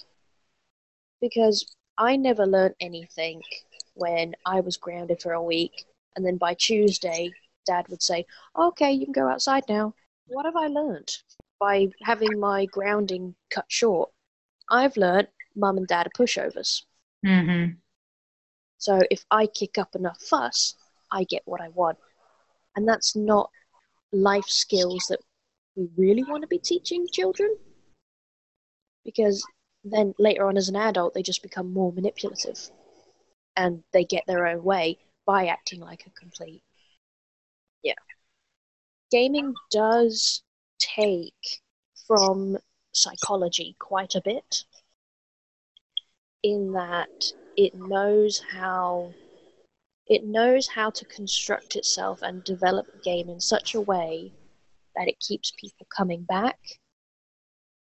because 1.24 1.74
I 1.96 2.16
never 2.16 2.44
learned 2.44 2.74
anything 2.80 3.40
when 3.94 4.34
I 4.44 4.60
was 4.60 4.76
grounded 4.76 5.22
for 5.22 5.32
a 5.32 5.42
week, 5.42 5.86
and 6.14 6.26
then 6.26 6.36
by 6.36 6.52
Tuesday, 6.52 7.30
Dad 7.64 7.88
would 7.88 8.02
say, 8.02 8.26
"Okay, 8.54 8.92
you 8.92 9.06
can 9.06 9.12
go 9.12 9.28
outside 9.28 9.64
now." 9.66 9.94
What 10.26 10.44
have 10.44 10.56
I 10.56 10.66
learned 10.66 11.10
by 11.58 11.88
having 12.02 12.38
my 12.38 12.66
grounding 12.66 13.34
cut 13.48 13.64
short? 13.68 14.10
I've 14.68 14.98
learned 14.98 15.28
Mum 15.56 15.78
and 15.78 15.86
Dad 15.86 16.06
are 16.08 16.18
pushovers. 16.18 16.84
Mm-hmm. 17.24 17.78
So 18.76 19.00
if 19.10 19.24
I 19.30 19.46
kick 19.46 19.78
up 19.78 19.94
enough 19.94 20.20
fuss, 20.20 20.74
I 21.10 21.24
get 21.24 21.42
what 21.46 21.62
I 21.62 21.70
want, 21.70 21.96
and 22.76 22.86
that's 22.86 23.16
not 23.16 23.50
life 24.12 24.50
skills 24.62 25.06
that 25.08 25.20
we 25.74 25.88
really 25.96 26.24
want 26.24 26.42
to 26.42 26.48
be 26.48 26.58
teaching 26.58 27.06
children 27.10 27.56
because 29.04 29.42
then 29.84 30.14
later 30.18 30.46
on 30.46 30.56
as 30.56 30.68
an 30.68 30.76
adult, 30.76 31.14
they 31.14 31.22
just 31.22 31.42
become 31.42 31.72
more 31.72 31.92
manipulative 31.92 32.70
and 33.56 33.82
they 33.92 34.04
get 34.04 34.24
their 34.26 34.46
own 34.46 34.64
way 34.64 34.98
by 35.26 35.46
acting 35.46 35.80
like 35.80 36.06
a 36.06 36.10
complete. 36.10 36.62
Yeah. 37.82 37.94
Gaming 39.10 39.54
does 39.70 40.42
take 40.78 41.60
from 42.06 42.56
psychology 42.92 43.76
quite 43.78 44.14
a 44.14 44.22
bit 44.24 44.64
in 46.42 46.72
that 46.72 47.32
it 47.56 47.74
knows 47.74 48.42
how 48.52 49.12
it 50.06 50.24
knows 50.24 50.68
how 50.68 50.90
to 50.90 51.04
construct 51.06 51.76
itself 51.76 52.20
and 52.22 52.44
develop 52.44 52.86
a 52.94 52.98
game 52.98 53.30
in 53.30 53.40
such 53.40 53.74
a 53.74 53.80
way 53.80 54.30
that 54.94 55.08
it 55.08 55.18
keeps 55.18 55.52
people 55.58 55.86
coming 55.96 56.22
back 56.24 56.58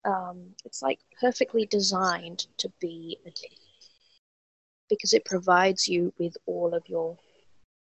um, 0.04 0.54
it's 0.64 0.82
like 0.82 0.98
perfectly 1.20 1.66
designed 1.66 2.46
to 2.58 2.70
be 2.80 3.18
addictive 3.26 3.58
because 4.88 5.12
it 5.12 5.24
provides 5.24 5.86
you 5.86 6.12
with 6.18 6.36
all 6.46 6.74
of 6.74 6.82
your 6.88 7.16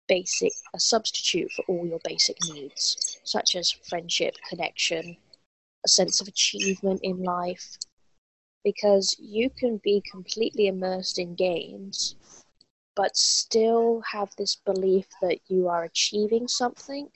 basic 0.09 0.53
a 0.75 0.81
substitute 0.81 1.51
for 1.53 1.65
all 1.69 1.87
your 1.87 2.01
basic 2.05 2.37
needs 2.49 3.19
such 3.25 3.57
as 3.57 3.71
friendship 3.71 4.35
connection 4.49 5.17
a 5.85 5.89
sense 5.89 6.21
of 6.21 6.29
achievement 6.29 7.01
in 7.03 7.23
life 7.23 7.77
because 8.65 9.15
you 9.19 9.51
can 9.51 9.79
be 9.85 10.03
completely 10.11 10.67
immersed 10.67 11.19
in 11.19 11.35
games 11.35 12.17
but 12.99 13.17
still 13.17 14.03
have 14.11 14.31
this 14.37 14.57
belief 14.57 15.07
that 15.23 15.39
you 15.47 15.69
are 15.69 15.85
achieving 15.85 16.49
something 16.49 17.09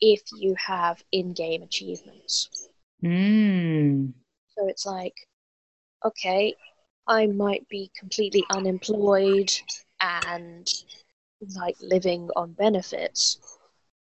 if 0.00 0.20
you 0.36 0.56
have 0.56 1.04
in-game 1.12 1.62
achievements. 1.62 2.68
Mm. 3.02 3.51
So 4.56 4.68
it's 4.68 4.86
like, 4.86 5.14
okay, 6.04 6.54
I 7.06 7.26
might 7.26 7.68
be 7.68 7.90
completely 7.98 8.44
unemployed 8.50 9.52
and 10.00 10.68
like 11.56 11.76
living 11.80 12.28
on 12.36 12.52
benefits, 12.52 13.38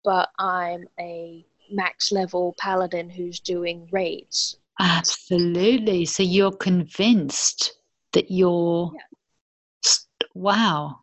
but 0.03 0.29
I'm 0.39 0.87
a 0.99 1.45
max 1.71 2.11
level 2.11 2.55
paladin 2.57 3.09
who's 3.09 3.39
doing 3.39 3.87
raids. 3.91 4.57
Absolutely. 4.79 6.05
So 6.05 6.23
you're 6.23 6.51
convinced 6.51 7.73
that 8.13 8.31
you're. 8.31 8.91
Yeah. 8.93 9.01
Wow. 10.33 10.99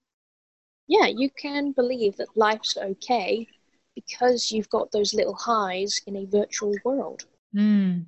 Yeah, 0.89 1.07
you 1.07 1.31
can 1.31 1.73
believe 1.73 2.17
that 2.17 2.37
life's 2.37 2.77
okay 2.77 3.47
because 3.95 4.51
you've 4.53 4.69
got 4.69 4.93
those 4.93 5.15
little 5.15 5.35
highs 5.35 6.01
in 6.07 6.17
a 6.17 6.27
virtual 6.27 6.75
world. 6.85 7.27
Mm. 7.55 8.07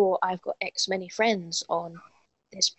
Or 0.00 0.18
I've 0.22 0.40
got 0.40 0.56
X 0.62 0.88
many 0.88 1.10
friends 1.10 1.62
on 1.68 2.00
this 2.54 2.74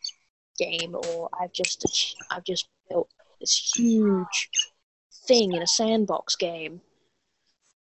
game, 0.58 0.96
or 0.96 1.30
I've 1.40 1.54
just 1.54 1.86
I've 2.32 2.44
just 2.44 2.68
built 2.90 3.10
this 3.40 3.74
huge 3.76 4.50
thing 5.28 5.54
in 5.54 5.62
a 5.62 5.68
sandbox 5.68 6.36
game 6.36 6.82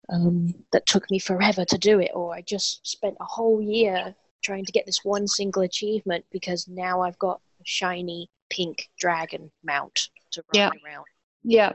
um, 0.09 0.55
that 0.71 0.87
took 0.87 1.11
me 1.11 1.19
forever 1.19 1.65
to 1.65 1.77
do 1.77 1.99
it, 1.99 2.13
or 2.15 2.33
I 2.33 2.43
just 2.43 2.87
spent 2.87 3.17
a 3.21 3.25
whole 3.25 3.61
year 3.61 4.15
trying 4.45 4.65
to 4.67 4.73
get 4.73 4.87
this 4.87 5.05
one 5.05 5.27
single 5.27 5.63
achievement 5.63 6.25
because 6.31 6.69
now 6.69 7.01
I've 7.01 7.19
got 7.19 7.41
a 7.61 7.65
shiny 7.65 8.31
pink 8.51 8.89
dragon 9.01 9.51
mount 9.65 10.11
to 10.31 10.45
ride 10.55 10.59
Yeah. 10.59 10.71
around. 10.87 11.07
Yeah. 11.43 11.73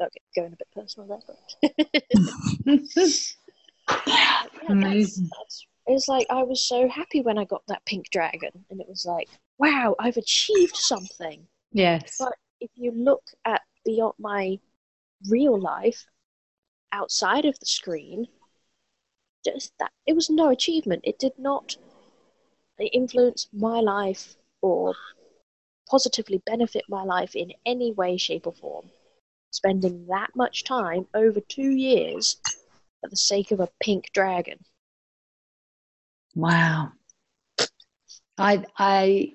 Okay, 0.00 0.20
going 0.34 0.52
a 0.52 0.56
bit 0.56 0.68
personal 0.74 1.08
there, 1.08 1.22
but 1.28 1.94
yeah, 4.06 4.42
that's, 4.54 4.70
Amazing. 4.70 5.30
that's, 5.38 5.66
it's 5.86 6.08
like 6.08 6.26
I 6.30 6.42
was 6.42 6.62
so 6.62 6.88
happy 6.88 7.22
when 7.22 7.38
I 7.38 7.44
got 7.44 7.62
that 7.68 7.84
pink 7.86 8.10
dragon, 8.10 8.50
and 8.70 8.80
it 8.80 8.88
was 8.88 9.04
like, 9.06 9.28
wow, 9.58 9.94
I've 9.98 10.16
achieved 10.16 10.76
something. 10.76 11.46
Yes. 11.72 12.16
But 12.18 12.34
if 12.60 12.70
you 12.74 12.92
look 12.92 13.22
at 13.44 13.62
beyond 13.84 14.14
my 14.18 14.58
real 15.28 15.58
life, 15.58 16.04
outside 16.92 17.44
of 17.44 17.58
the 17.58 17.66
screen, 17.66 18.26
just 19.44 19.72
that 19.78 19.92
it 20.06 20.14
was 20.14 20.30
no 20.30 20.48
achievement. 20.50 21.02
It 21.04 21.18
did 21.18 21.32
not 21.38 21.76
influence 22.92 23.48
my 23.52 23.80
life 23.80 24.36
or 24.62 24.94
positively 25.88 26.42
benefit 26.46 26.84
my 26.88 27.02
life 27.02 27.34
in 27.34 27.52
any 27.66 27.92
way, 27.92 28.16
shape, 28.16 28.46
or 28.46 28.52
form. 28.52 28.90
Spending 29.50 30.06
that 30.08 30.30
much 30.36 30.64
time 30.64 31.06
over 31.14 31.40
two 31.40 31.70
years 31.70 32.36
for 33.00 33.08
the 33.08 33.16
sake 33.16 33.50
of 33.50 33.60
a 33.60 33.68
pink 33.80 34.10
dragon. 34.12 34.58
Wow. 36.34 36.92
I 38.36 38.64
I 38.78 39.32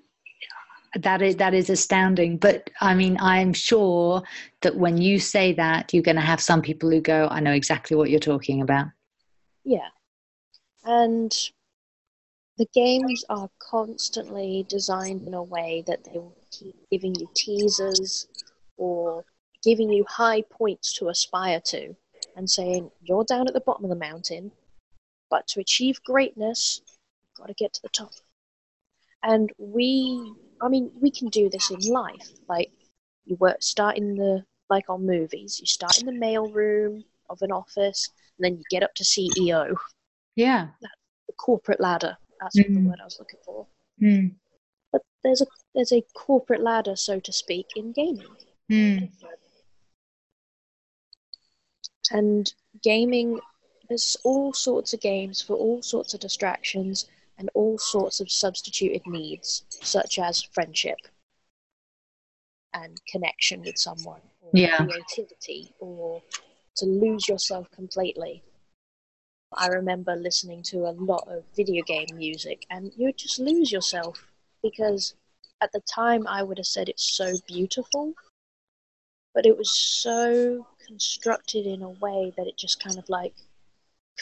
that 0.95 1.21
is 1.21 1.37
that 1.37 1.53
is 1.53 1.69
astounding. 1.69 2.37
But 2.37 2.69
I 2.79 2.93
mean, 2.93 3.17
I'm 3.19 3.53
sure 3.53 4.23
that 4.61 4.75
when 4.75 4.97
you 4.97 5.19
say 5.19 5.53
that, 5.53 5.93
you're 5.93 6.03
going 6.03 6.15
to 6.15 6.21
have 6.21 6.41
some 6.41 6.61
people 6.61 6.89
who 6.89 7.01
go, 7.01 7.27
"I 7.29 7.39
know 7.39 7.51
exactly 7.51 7.97
what 7.97 8.09
you're 8.09 8.19
talking 8.19 8.61
about." 8.61 8.87
Yeah. 9.63 9.89
And 10.83 11.33
the 12.57 12.67
games 12.73 13.25
are 13.29 13.49
constantly 13.59 14.65
designed 14.69 15.27
in 15.27 15.33
a 15.33 15.41
way 15.41 15.83
that 15.87 16.03
they 16.03 16.19
will 16.19 16.37
keep 16.51 16.75
giving 16.91 17.15
you 17.15 17.27
teasers 17.33 18.27
or 18.77 19.25
giving 19.63 19.91
you 19.91 20.05
high 20.07 20.43
points 20.43 20.93
to 20.93 21.09
aspire 21.09 21.59
to 21.61 21.95
and 22.35 22.49
saying, 22.49 22.89
you're 23.01 23.23
down 23.23 23.47
at 23.47 23.53
the 23.53 23.61
bottom 23.61 23.83
of 23.85 23.89
the 23.89 23.95
mountain, 23.95 24.51
but 25.29 25.47
to 25.47 25.59
achieve 25.59 26.03
greatness, 26.03 26.81
you've 26.85 27.37
got 27.37 27.47
to 27.47 27.53
get 27.53 27.73
to 27.73 27.81
the 27.81 27.89
top. 27.89 28.11
And 29.23 29.49
we, 29.57 30.33
I 30.61 30.67
mean, 30.67 30.91
we 30.99 31.09
can 31.11 31.29
do 31.29 31.49
this 31.49 31.71
in 31.71 31.79
life. 31.91 32.29
Like, 32.47 32.71
you 33.25 33.35
work, 33.37 33.61
start 33.61 33.97
in 33.97 34.15
the, 34.15 34.43
like 34.69 34.89
on 34.89 35.05
movies, 35.05 35.59
you 35.59 35.65
start 35.67 35.99
in 35.99 36.05
the 36.05 36.11
mail 36.11 36.49
room 36.49 37.03
of 37.29 37.41
an 37.41 37.51
office, 37.51 38.09
and 38.37 38.45
then 38.45 38.57
you 38.57 38.63
get 38.69 38.83
up 38.83 38.93
to 38.95 39.03
CEO 39.03 39.75
Yeah. 40.35 40.69
the 40.81 41.33
corporate 41.37 41.79
ladder. 41.79 42.17
That's 42.41 42.57
what 42.57 42.73
the 42.73 42.79
word 42.81 42.99
I 42.99 43.05
was 43.05 43.17
looking 43.19 43.39
for. 43.45 43.67
Mm. 44.01 44.35
But 44.91 45.01
there's 45.23 45.41
a 45.41 45.45
there's 45.73 45.93
a 45.93 46.03
corporate 46.13 46.61
ladder, 46.61 46.95
so 46.95 47.19
to 47.21 47.31
speak, 47.31 47.67
in 47.75 47.93
gaming. 47.93 48.27
Mm. 48.69 49.09
And 52.11 52.53
gaming, 52.81 53.39
there's 53.87 54.17
all 54.23 54.53
sorts 54.53 54.93
of 54.93 55.01
games 55.01 55.41
for 55.41 55.55
all 55.55 55.81
sorts 55.81 56.13
of 56.13 56.19
distractions 56.19 57.07
and 57.37 57.49
all 57.53 57.77
sorts 57.77 58.19
of 58.19 58.31
substituted 58.31 59.05
needs, 59.07 59.65
such 59.69 60.19
as 60.19 60.41
friendship 60.41 60.99
and 62.73 62.99
connection 63.05 63.61
with 63.61 63.77
someone, 63.77 64.21
or 64.41 64.51
Yeah. 64.53 64.77
creativity, 64.77 65.73
or 65.79 66.21
to 66.75 66.85
lose 66.85 67.27
yourself 67.27 67.69
completely. 67.71 68.43
I 69.55 69.67
remember 69.67 70.15
listening 70.15 70.63
to 70.63 70.87
a 70.87 70.91
lot 70.91 71.27
of 71.27 71.45
video 71.55 71.83
game 71.83 72.07
music, 72.15 72.65
and 72.69 72.91
you 72.95 73.05
would 73.05 73.17
just 73.17 73.39
lose 73.39 73.71
yourself 73.71 74.27
because 74.63 75.13
at 75.61 75.71
the 75.71 75.81
time 75.81 76.25
I 76.27 76.41
would 76.41 76.57
have 76.57 76.67
said 76.67 76.89
it's 76.89 77.03
so 77.03 77.37
beautiful, 77.47 78.15
but 79.33 79.45
it 79.45 79.57
was 79.57 79.71
so 79.71 80.65
constructed 80.85 81.65
in 81.65 81.81
a 81.81 81.89
way 81.89 82.33
that 82.37 82.47
it 82.47 82.57
just 82.57 82.81
kind 82.83 82.97
of 82.97 83.07
like 83.09 83.33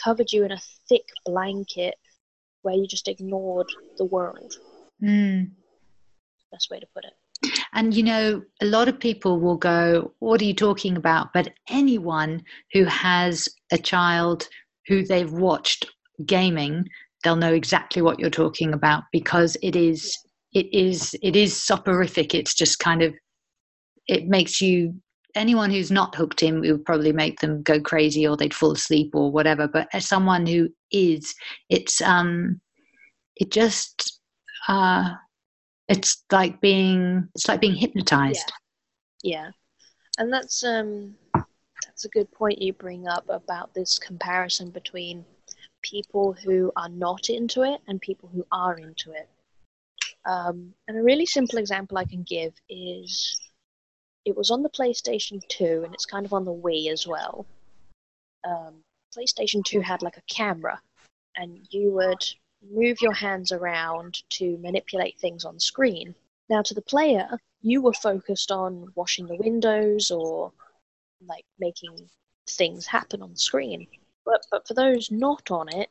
covered 0.02 0.32
you 0.32 0.44
in 0.44 0.52
a 0.52 0.60
thick 0.88 1.06
blanket 1.24 1.94
where 2.62 2.74
you 2.74 2.86
just 2.86 3.08
ignored 3.08 3.66
the 3.98 4.04
world. 4.04 4.54
Mm. 5.02 5.50
Best 6.50 6.70
way 6.70 6.80
to 6.80 6.86
put 6.94 7.04
it. 7.04 7.12
And 7.72 7.94
you 7.94 8.02
know, 8.02 8.42
a 8.60 8.66
lot 8.66 8.88
of 8.88 9.00
people 9.00 9.40
will 9.40 9.56
go, 9.56 10.12
What 10.20 10.40
are 10.40 10.44
you 10.44 10.54
talking 10.54 10.96
about? 10.96 11.32
But 11.32 11.52
anyone 11.68 12.44
who 12.72 12.84
has 12.84 13.48
a 13.72 13.78
child 13.78 14.48
who 14.86 15.04
they've 15.04 15.32
watched 15.32 15.86
gaming, 16.26 16.88
they'll 17.22 17.36
know 17.36 17.54
exactly 17.54 18.02
what 18.02 18.18
you're 18.18 18.30
talking 18.30 18.72
about 18.72 19.04
because 19.12 19.56
it 19.62 19.76
is 19.76 20.16
it 20.52 20.72
is 20.72 21.16
it 21.22 21.34
is 21.34 21.56
soporific. 21.56 22.34
It's 22.34 22.54
just 22.54 22.78
kind 22.78 23.02
of 23.02 23.14
it 24.06 24.26
makes 24.26 24.60
you 24.60 24.94
anyone 25.34 25.70
who's 25.70 25.90
not 25.90 26.14
hooked 26.14 26.42
in 26.42 26.64
it 26.64 26.72
would 26.72 26.84
probably 26.84 27.12
make 27.12 27.40
them 27.40 27.62
go 27.62 27.80
crazy 27.80 28.26
or 28.26 28.36
they'd 28.36 28.54
fall 28.54 28.72
asleep 28.72 29.14
or 29.14 29.30
whatever. 29.30 29.66
But 29.68 29.88
as 29.92 30.06
someone 30.06 30.46
who 30.46 30.68
is, 30.90 31.34
it's 31.68 32.00
um 32.00 32.60
it 33.36 33.50
just 33.50 34.20
uh 34.68 35.10
it's 35.88 36.24
like 36.30 36.60
being 36.60 37.28
it's 37.34 37.48
like 37.48 37.60
being 37.60 37.74
hypnotized 37.74 38.52
Yeah. 39.22 39.50
And 40.18 40.32
that's 40.32 40.62
um 40.64 41.14
that's 41.86 42.04
a 42.04 42.08
good 42.08 42.30
point 42.32 42.60
you 42.60 42.72
bring 42.72 43.08
up 43.08 43.24
about 43.28 43.74
this 43.74 43.98
comparison 43.98 44.70
between 44.70 45.24
people 45.82 46.32
who 46.32 46.72
are 46.76 46.88
not 46.88 47.28
into 47.28 47.62
it 47.62 47.80
and 47.88 48.00
people 48.00 48.28
who 48.32 48.46
are 48.52 48.76
into 48.76 49.12
it. 49.12 49.28
Um, 50.24 50.72
and 50.86 50.96
a 50.96 51.02
really 51.02 51.26
simple 51.26 51.58
example 51.58 51.98
I 51.98 52.04
can 52.04 52.22
give 52.22 52.52
is 52.68 53.40
it 54.24 54.36
was 54.36 54.50
on 54.50 54.62
the 54.62 54.70
PlayStation 54.70 55.40
2 55.48 55.82
and 55.84 55.94
it's 55.94 56.06
kind 56.06 56.26
of 56.26 56.32
on 56.32 56.44
the 56.44 56.54
Wii 56.54 56.90
as 56.90 57.06
well. 57.06 57.46
Um, 58.44 58.82
PlayStation 59.16 59.64
2 59.64 59.80
had 59.80 60.02
like 60.02 60.16
a 60.16 60.22
camera 60.32 60.80
and 61.36 61.66
you 61.70 61.90
would 61.92 62.24
move 62.70 63.00
your 63.00 63.12
hands 63.12 63.52
around 63.52 64.22
to 64.30 64.56
manipulate 64.58 65.18
things 65.18 65.44
on 65.44 65.58
screen. 65.58 66.14
Now, 66.48 66.62
to 66.62 66.74
the 66.74 66.82
player, 66.82 67.38
you 67.62 67.80
were 67.80 67.92
focused 67.92 68.50
on 68.50 68.92
washing 68.94 69.26
the 69.26 69.36
windows 69.36 70.10
or 70.10 70.52
like 71.26 71.44
making 71.58 72.08
things 72.48 72.86
happen 72.86 73.22
on 73.22 73.30
the 73.30 73.38
screen. 73.38 73.86
But 74.24 74.44
but 74.50 74.66
for 74.66 74.74
those 74.74 75.10
not 75.10 75.50
on 75.50 75.68
it, 75.68 75.90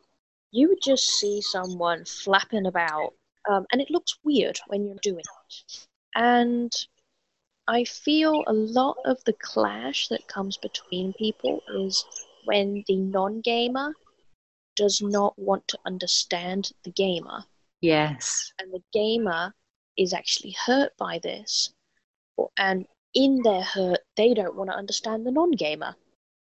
you 0.51 0.69
would 0.69 0.81
just 0.83 1.05
see 1.19 1.41
someone 1.41 2.05
flapping 2.05 2.65
about, 2.65 3.13
um, 3.49 3.65
and 3.71 3.81
it 3.81 3.89
looks 3.89 4.17
weird 4.23 4.59
when 4.67 4.85
you're 4.85 4.95
doing 5.01 5.19
it. 5.19 5.87
And 6.15 6.71
I 7.67 7.85
feel 7.85 8.43
a 8.45 8.53
lot 8.53 8.97
of 9.03 9.23
the 9.23 9.33
clash 9.33 10.07
that 10.09 10.27
comes 10.27 10.57
between 10.57 11.13
people 11.13 11.63
is 11.67 12.05
when 12.43 12.83
the 12.87 12.97
non-gamer 12.97 13.95
does 14.75 15.01
not 15.01 15.37
want 15.39 15.67
to 15.69 15.79
understand 15.85 16.71
the 16.83 16.91
gamer 16.91 17.45
yes 17.81 18.53
and 18.59 18.71
the 18.73 18.81
gamer 18.93 19.53
is 19.97 20.13
actually 20.13 20.51
hurt 20.51 20.95
by 20.97 21.19
this 21.19 21.73
and 22.57 22.87
in 23.13 23.41
their 23.43 23.61
hurt 23.63 23.99
they 24.15 24.33
don't 24.33 24.55
want 24.55 24.69
to 24.69 24.75
understand 24.75 25.25
the 25.25 25.31
non-gamer 25.31 25.95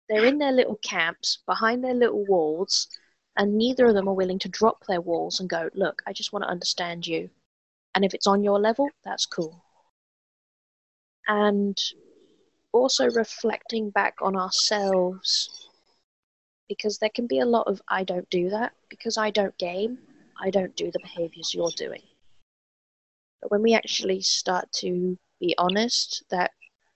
they're 0.08 0.24
in 0.24 0.38
their 0.38 0.52
little 0.52 0.76
camps 0.76 1.38
behind 1.46 1.84
their 1.84 1.94
little 1.94 2.24
walls 2.26 2.88
And 3.36 3.56
neither 3.58 3.86
of 3.86 3.94
them 3.94 4.08
are 4.08 4.14
willing 4.14 4.38
to 4.40 4.48
drop 4.48 4.86
their 4.86 5.00
walls 5.00 5.40
and 5.40 5.48
go, 5.48 5.70
look, 5.74 6.02
I 6.06 6.12
just 6.12 6.32
want 6.32 6.44
to 6.44 6.50
understand 6.50 7.06
you. 7.06 7.30
And 7.94 8.04
if 8.04 8.14
it's 8.14 8.26
on 8.26 8.44
your 8.44 8.60
level, 8.60 8.96
that's 9.04 9.26
cool. 9.26 9.64
And 11.32 11.80
also 12.72 13.08
reflecting 13.08 13.90
back 13.90 14.16
on 14.20 14.34
ourselves 14.34 15.68
because 16.68 16.98
there 16.98 17.10
can 17.14 17.28
be 17.28 17.38
a 17.38 17.46
lot 17.46 17.68
of 17.68 17.80
I 17.86 18.02
don't 18.02 18.28
do 18.30 18.50
that 18.50 18.72
because 18.88 19.16
I 19.16 19.30
don't 19.30 19.56
game, 19.56 19.98
I 20.40 20.50
don't 20.50 20.74
do 20.74 20.90
the 20.90 20.98
behaviors 20.98 21.54
you're 21.54 21.70
doing. 21.76 22.02
But 23.40 23.52
when 23.52 23.62
we 23.62 23.74
actually 23.74 24.22
start 24.22 24.72
to 24.82 25.16
be 25.38 25.54
honest 25.56 26.24
that, 26.30 26.50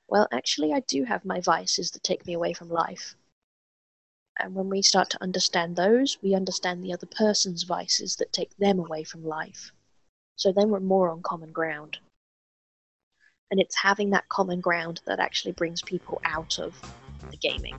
well, 0.09 0.27
actually, 0.33 0.73
I 0.73 0.81
do 0.81 1.05
have 1.05 1.25
my 1.25 1.41
vices 1.41 1.93
that 1.93 2.03
take 2.03 2.27
me 2.27 2.33
away 2.33 2.55
from 2.55 2.69
life. 2.69 3.15
And 4.41 4.57
when 4.57 4.69
we 4.69 4.83
start 4.83 5.11
to 5.11 5.23
understand 5.23 5.77
those, 5.77 6.19
we 6.23 6.35
understand 6.35 6.83
the 6.83 6.93
other 6.93 7.07
person's 7.07 7.63
vices 7.63 8.17
that 8.17 8.33
take 8.33 8.57
them 8.57 8.81
away 8.81 9.05
from 9.05 9.25
life. 9.25 9.71
So 10.35 10.51
then 10.51 10.71
we're 10.71 10.81
more 10.81 11.09
on 11.09 11.23
common 11.23 11.53
ground. 11.53 11.99
And 13.51 13.61
it's 13.61 13.77
having 13.77 14.11
that 14.11 14.29
common 14.29 14.61
ground 14.61 15.01
that 15.07 15.21
actually 15.21 15.53
brings 15.53 15.83
people 15.83 16.21
out 16.25 16.59
of 16.59 16.75
the 17.31 17.37
gaming. 17.37 17.77